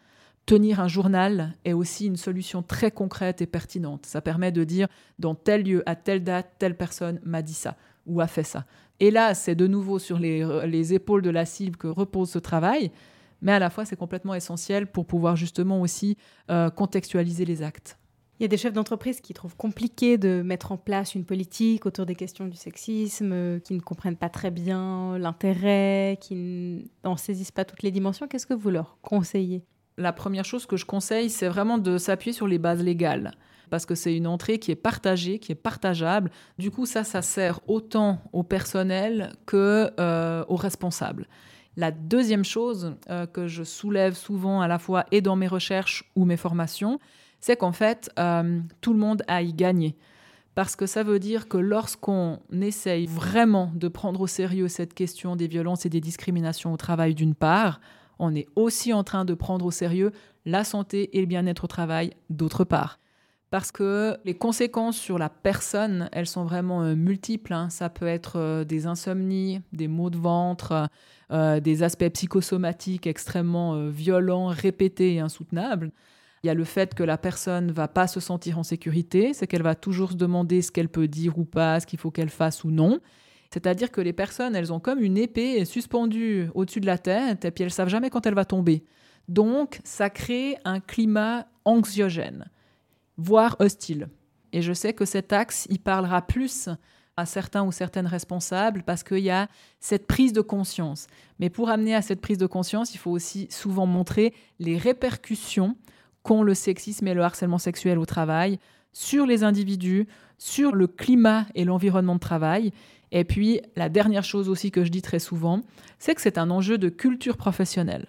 Tenir 0.45 0.79
un 0.79 0.87
journal 0.87 1.55
est 1.65 1.73
aussi 1.73 2.05
une 2.05 2.15
solution 2.15 2.63
très 2.63 2.89
concrète 2.89 3.41
et 3.41 3.45
pertinente. 3.45 4.05
Ça 4.05 4.21
permet 4.21 4.51
de 4.51 4.63
dire 4.63 4.87
dans 5.19 5.35
tel 5.35 5.63
lieu, 5.63 5.83
à 5.85 5.95
telle 5.95 6.23
date, 6.23 6.53
telle 6.57 6.77
personne 6.77 7.19
m'a 7.23 7.41
dit 7.41 7.53
ça 7.53 7.75
ou 8.05 8.21
a 8.21 8.27
fait 8.27 8.43
ça. 8.43 8.65
Et 8.99 9.11
là, 9.11 9.33
c'est 9.33 9.55
de 9.55 9.67
nouveau 9.67 9.99
sur 9.99 10.17
les, 10.17 10.93
épaules 10.93 11.21
de 11.21 11.29
la 11.29 11.45
cible 11.45 11.77
que 11.77 11.87
repose 11.87 12.29
ce 12.29 12.39
travail, 12.39 12.91
mais 13.41 13.51
à 13.51 13.59
la 13.59 13.69
fois, 13.69 13.85
c'est 13.85 13.95
complètement 13.95 14.33
essentiel 14.33 14.87
pour 14.87 15.05
pouvoir 15.05 15.35
justement 15.35 15.81
aussi 15.81 16.17
euh, 16.49 16.69
contextualiser 16.69 17.45
les 17.45 17.63
actes. 17.63 17.97
Il 18.39 18.43
y 18.43 18.45
a 18.45 18.49
des 18.49 18.57
chefs 18.57 18.73
d'entreprise 18.73 19.19
qui 19.19 19.33
trouvent 19.33 19.55
compliqué 19.55 20.19
de 20.19 20.43
mettre 20.43 20.71
en 20.71 20.77
place 20.77 21.15
une 21.15 21.25
politique 21.25 21.87
autour 21.87 22.05
des 22.05 22.13
questions 22.13 22.45
du 22.45 22.55
sexisme, 22.55 23.31
euh, 23.33 23.59
qui 23.59 23.73
ne 23.73 23.79
comprennent 23.79 24.15
pas 24.15 24.29
très 24.29 24.51
bien 24.51 25.17
l'intérêt, 25.17 26.19
qui 26.21 26.91
n'en 27.03 27.17
saisissent 27.17 27.51
pas 27.51 27.65
toutes 27.65 27.81
les 27.81 27.89
dimensions. 27.89 28.27
Qu'est-ce 28.27 28.45
que 28.45 28.53
vous 28.53 28.69
leur 28.69 28.99
conseillez? 29.01 29.63
La 29.97 30.13
première 30.13 30.45
chose 30.45 30.67
que 30.67 30.77
je 30.77 30.85
conseille, 30.85 31.31
c'est 31.31 31.47
vraiment 31.47 31.79
de 31.79 31.97
s'appuyer 31.97 32.33
sur 32.33 32.47
les 32.47 32.59
bases 32.59 32.83
légales. 32.83 33.33
Parce 33.71 33.87
que 33.87 33.95
c'est 33.95 34.15
une 34.15 34.27
entrée 34.27 34.59
qui 34.59 34.71
est 34.71 34.75
partagée, 34.75 35.39
qui 35.39 35.51
est 35.51 35.55
partageable. 35.55 36.31
Du 36.59 36.69
coup, 36.69 36.85
ça, 36.85 37.03
ça 37.03 37.23
sert 37.23 37.59
autant 37.67 38.21
au 38.31 38.43
personnel 38.43 39.33
que 39.47 39.91
euh, 39.99 40.45
aux 40.47 40.55
responsables. 40.55 41.27
La 41.77 41.91
deuxième 41.91 42.43
chose 42.43 42.95
euh, 43.11 43.27
que 43.27 43.47
je 43.47 43.63
soulève 43.63 44.15
souvent 44.15 44.61
à 44.61 44.67
la 44.67 44.79
fois 44.79 45.05
et 45.11 45.21
dans 45.21 45.35
mes 45.35 45.47
recherches 45.47 46.11
ou 46.15 46.25
mes 46.25 46.35
formations, 46.35 46.99
c'est 47.39 47.55
qu'en 47.55 47.71
fait, 47.71 48.09
euh, 48.17 48.59
tout 48.81 48.93
le 48.93 48.99
monde 48.99 49.21
a 49.27 49.43
y 49.43 49.53
gagné. 49.53 49.95
Parce 50.55 50.75
que 50.75 50.87
ça 50.87 51.03
veut 51.03 51.19
dire 51.19 51.47
que 51.47 51.57
lorsqu'on 51.59 52.39
essaye 52.61 53.05
vraiment 53.05 53.71
de 53.75 53.87
prendre 53.89 54.21
au 54.21 54.27
sérieux 54.27 54.69
cette 54.69 54.95
question 54.95 55.35
des 55.35 55.47
violences 55.47 55.85
et 55.85 55.89
des 55.89 56.01
discriminations 56.01 56.73
au 56.73 56.77
travail 56.77 57.13
d'une 57.13 57.35
part, 57.35 57.79
on 58.17 58.33
est 58.33 58.47
aussi 58.55 58.91
en 58.91 59.03
train 59.03 59.23
de 59.23 59.35
prendre 59.35 59.63
au 59.63 59.71
sérieux 59.71 60.11
la 60.45 60.63
santé 60.63 61.15
et 61.15 61.19
le 61.19 61.27
bien-être 61.27 61.65
au 61.65 61.67
travail 61.67 62.09
d'autre 62.31 62.63
part. 62.63 62.99
Parce 63.51 63.71
que 63.71 64.17
les 64.25 64.33
conséquences 64.33 64.97
sur 64.97 65.19
la 65.19 65.29
personne, 65.29 66.09
elles 66.11 66.25
sont 66.25 66.43
vraiment 66.43 66.81
euh, 66.81 66.95
multiples. 66.95 67.53
Hein. 67.53 67.69
Ça 67.69 67.89
peut 67.89 68.07
être 68.07 68.63
des 68.63 68.87
insomnies, 68.87 69.61
des 69.73 69.87
maux 69.87 70.09
de 70.09 70.17
ventre, 70.17 70.89
des 71.29 71.83
aspects 71.83 72.09
psychosomatiques 72.09 73.07
extrêmement 73.07 73.89
violents, 73.89 74.47
répétés 74.47 75.15
et 75.15 75.19
insoutenables. 75.19 75.91
Il 76.43 76.47
y 76.47 76.49
a 76.49 76.53
le 76.53 76.63
fait 76.63 76.93
que 76.93 77.03
la 77.03 77.17
personne 77.17 77.71
va 77.71 77.87
pas 77.87 78.07
se 78.07 78.19
sentir 78.19 78.59
en 78.59 78.63
sécurité, 78.63 79.33
c'est 79.33 79.47
qu'elle 79.47 79.63
va 79.63 79.75
toujours 79.75 80.11
se 80.11 80.15
demander 80.15 80.61
ce 80.61 80.71
qu'elle 80.71 80.87
peut 80.87 81.07
dire 81.07 81.37
ou 81.37 81.45
pas, 81.45 81.79
ce 81.79 81.87
qu'il 81.87 81.99
faut 81.99 82.11
qu'elle 82.11 82.29
fasse 82.29 82.63
ou 82.63 82.71
non. 82.71 82.99
C'est-à-dire 83.51 83.91
que 83.91 84.01
les 84.01 84.13
personnes, 84.13 84.55
elles 84.55 84.71
ont 84.71 84.79
comme 84.79 84.99
une 84.99 85.17
épée 85.17 85.65
suspendue 85.65 86.49
au-dessus 86.53 86.79
de 86.79 86.85
la 86.85 86.97
tête 86.97 87.43
et 87.45 87.51
puis 87.51 87.63
elles 87.63 87.71
savent 87.71 87.89
jamais 87.89 88.09
quand 88.09 88.25
elle 88.25 88.35
va 88.35 88.45
tomber. 88.45 88.83
Donc, 89.27 89.79
ça 89.83 90.09
crée 90.09 90.57
un 90.63 90.79
climat 90.79 91.47
anxiogène, 91.65 92.49
voire 93.17 93.55
hostile. 93.59 94.07
Et 94.53 94.61
je 94.61 94.73
sais 94.73 94.93
que 94.93 95.05
cet 95.05 95.33
axe, 95.33 95.65
il 95.69 95.79
parlera 95.79 96.21
plus 96.21 96.69
à 97.17 97.25
certains 97.25 97.63
ou 97.63 97.71
certaines 97.71 98.07
responsables 98.07 98.83
parce 98.83 99.03
qu'il 99.03 99.19
y 99.19 99.31
a 99.31 99.49
cette 99.79 100.07
prise 100.07 100.33
de 100.33 100.41
conscience. 100.41 101.07
Mais 101.39 101.49
pour 101.49 101.69
amener 101.69 101.95
à 101.95 102.01
cette 102.01 102.21
prise 102.21 102.37
de 102.37 102.45
conscience, 102.45 102.93
il 102.93 102.99
faut 102.99 103.11
aussi 103.11 103.47
souvent 103.49 103.87
montrer 103.87 104.33
les 104.59 104.77
répercussions 104.77 105.75
qu'ont 106.23 106.43
le 106.43 106.53
sexisme 106.53 107.07
et 107.07 107.13
le 107.13 107.23
harcèlement 107.23 107.57
sexuel 107.57 107.97
au 107.97 108.05
travail 108.05 108.59
sur 108.93 109.25
les 109.25 109.43
individus, 109.43 110.07
sur 110.37 110.73
le 110.73 110.87
climat 110.87 111.45
et 111.55 111.65
l'environnement 111.65 112.15
de 112.15 112.19
travail. 112.19 112.71
Et 113.11 113.23
puis, 113.23 113.61
la 113.75 113.89
dernière 113.89 114.23
chose 114.23 114.49
aussi 114.49 114.71
que 114.71 114.83
je 114.83 114.89
dis 114.89 115.01
très 115.01 115.19
souvent, 115.19 115.61
c'est 115.99 116.15
que 116.15 116.21
c'est 116.21 116.37
un 116.37 116.49
enjeu 116.49 116.77
de 116.77 116.89
culture 116.89 117.37
professionnelle. 117.37 118.07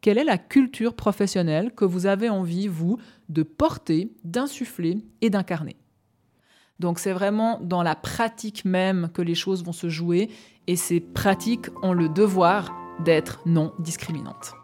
Quelle 0.00 0.18
est 0.18 0.24
la 0.24 0.38
culture 0.38 0.94
professionnelle 0.94 1.72
que 1.72 1.84
vous 1.84 2.06
avez 2.06 2.30
envie, 2.30 2.68
vous, 2.68 2.98
de 3.28 3.42
porter, 3.42 4.12
d'insuffler 4.24 5.04
et 5.20 5.28
d'incarner? 5.28 5.76
Donc 6.80 6.98
c'est 6.98 7.12
vraiment 7.12 7.60
dans 7.60 7.82
la 7.82 7.94
pratique 7.94 8.64
même 8.64 9.10
que 9.12 9.20
les 9.20 9.34
choses 9.34 9.62
vont 9.62 9.72
se 9.72 9.90
jouer 9.90 10.30
et 10.66 10.76
ces 10.76 10.98
pratiques 10.98 11.66
ont 11.82 11.92
le 11.92 12.08
devoir 12.08 12.74
d'être 13.04 13.40
non 13.44 13.74
discriminantes. 13.78 14.54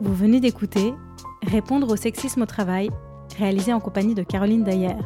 Vous 0.00 0.14
venez 0.14 0.40
d'écouter 0.40 0.94
Répondre 1.42 1.92
au 1.92 1.96
sexisme 1.96 2.40
au 2.42 2.46
travail, 2.46 2.88
réalisé 3.36 3.74
en 3.74 3.80
compagnie 3.80 4.14
de 4.14 4.22
Caroline 4.22 4.64
Dayer. 4.64 4.96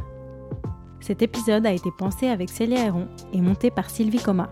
Cet 1.01 1.23
épisode 1.23 1.67
a 1.67 1.73
été 1.73 1.91
pensé 1.99 2.29
avec 2.29 2.51
Célia 2.51 2.87
Héron 2.87 3.09
et 3.33 3.41
monté 3.41 3.73
par 3.73 3.91
Sylvie 3.91 4.23
Coma. 4.23 4.49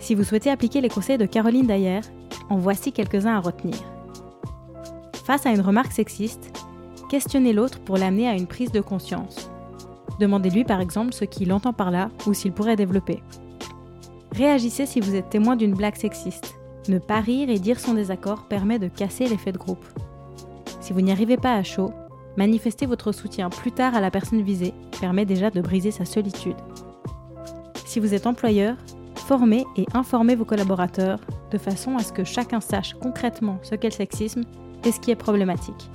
Si 0.00 0.16
vous 0.16 0.24
souhaitez 0.24 0.50
appliquer 0.50 0.80
les 0.80 0.88
conseils 0.88 1.18
de 1.18 1.26
Caroline 1.26 1.66
Dayer, 1.66 2.00
en 2.48 2.56
voici 2.56 2.92
quelques-uns 2.92 3.36
à 3.36 3.40
retenir. 3.40 3.76
Face 5.24 5.46
à 5.46 5.50
une 5.50 5.60
remarque 5.60 5.92
sexiste, 5.92 6.52
questionnez 7.10 7.52
l'autre 7.52 7.80
pour 7.80 7.96
l'amener 7.96 8.28
à 8.28 8.34
une 8.34 8.46
prise 8.46 8.72
de 8.72 8.80
conscience. 8.80 9.50
Demandez-lui 10.20 10.64
par 10.64 10.80
exemple 10.80 11.12
ce 11.12 11.24
qu'il 11.24 11.52
entend 11.52 11.72
par 11.72 11.90
là 11.90 12.10
ou 12.26 12.34
s'il 12.34 12.52
pourrait 12.52 12.76
développer. 12.76 13.22
Réagissez 14.32 14.86
si 14.86 15.00
vous 15.00 15.14
êtes 15.14 15.30
témoin 15.30 15.56
d'une 15.56 15.74
blague 15.74 15.96
sexiste. 15.96 16.54
Ne 16.88 16.98
pas 16.98 17.20
rire 17.20 17.50
et 17.50 17.58
dire 17.58 17.80
son 17.80 17.94
désaccord 17.94 18.44
permet 18.44 18.78
de 18.78 18.88
casser 18.88 19.26
l'effet 19.26 19.52
de 19.52 19.58
groupe. 19.58 19.84
Si 20.80 20.92
vous 20.92 21.00
n'y 21.00 21.10
arrivez 21.10 21.36
pas 21.36 21.54
à 21.54 21.62
chaud, 21.62 21.92
manifester 22.36 22.86
votre 22.86 23.12
soutien 23.12 23.50
plus 23.50 23.72
tard 23.72 23.94
à 23.94 24.00
la 24.00 24.10
personne 24.10 24.42
visée 24.42 24.74
permet 25.00 25.24
déjà 25.24 25.50
de 25.50 25.60
briser 25.60 25.90
sa 25.90 26.04
solitude. 26.04 26.56
Si 27.86 27.98
vous 27.98 28.14
êtes 28.14 28.26
employeur, 28.26 28.76
formez 29.14 29.64
et 29.76 29.86
informez 29.94 30.36
vos 30.36 30.44
collaborateurs 30.44 31.18
de 31.50 31.58
façon 31.58 31.96
à 31.96 32.02
ce 32.02 32.12
que 32.12 32.24
chacun 32.24 32.60
sache 32.60 32.94
concrètement 32.94 33.58
ce 33.62 33.74
qu'est 33.74 33.88
le 33.88 33.94
sexisme 33.94 34.42
et 34.84 34.92
ce 34.92 35.00
qui 35.00 35.10
est 35.10 35.16
problématique. 35.16 35.90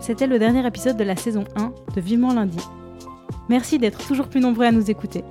C'était 0.00 0.26
le 0.26 0.38
dernier 0.38 0.66
épisode 0.66 0.96
de 0.96 1.04
la 1.04 1.16
saison 1.16 1.44
1 1.56 1.72
de 1.94 2.00
Vivement 2.00 2.32
lundi. 2.32 2.58
Merci 3.48 3.78
d'être 3.78 4.04
toujours 4.06 4.28
plus 4.28 4.40
nombreux 4.40 4.66
à 4.66 4.72
nous 4.72 4.90
écouter. 4.90 5.24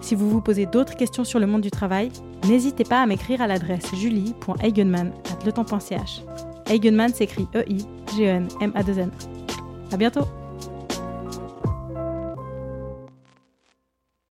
Si 0.00 0.14
vous 0.14 0.30
vous 0.30 0.40
posez 0.40 0.64
d'autres 0.66 0.96
questions 0.96 1.24
sur 1.24 1.40
le 1.40 1.46
monde 1.46 1.62
du 1.62 1.70
travail, 1.70 2.10
n'hésitez 2.46 2.84
pas 2.84 3.02
à 3.02 3.06
m'écrire 3.06 3.42
à 3.42 3.46
l'adresse 3.46 3.94
julie.eigenman.letemps.ch. 3.94 6.22
Eigenman 6.68 7.12
s'écrit 7.12 7.46
E-I-G-E-N-M-A-2-N. 7.54 9.10
À 9.92 9.96
bientôt! 9.96 10.26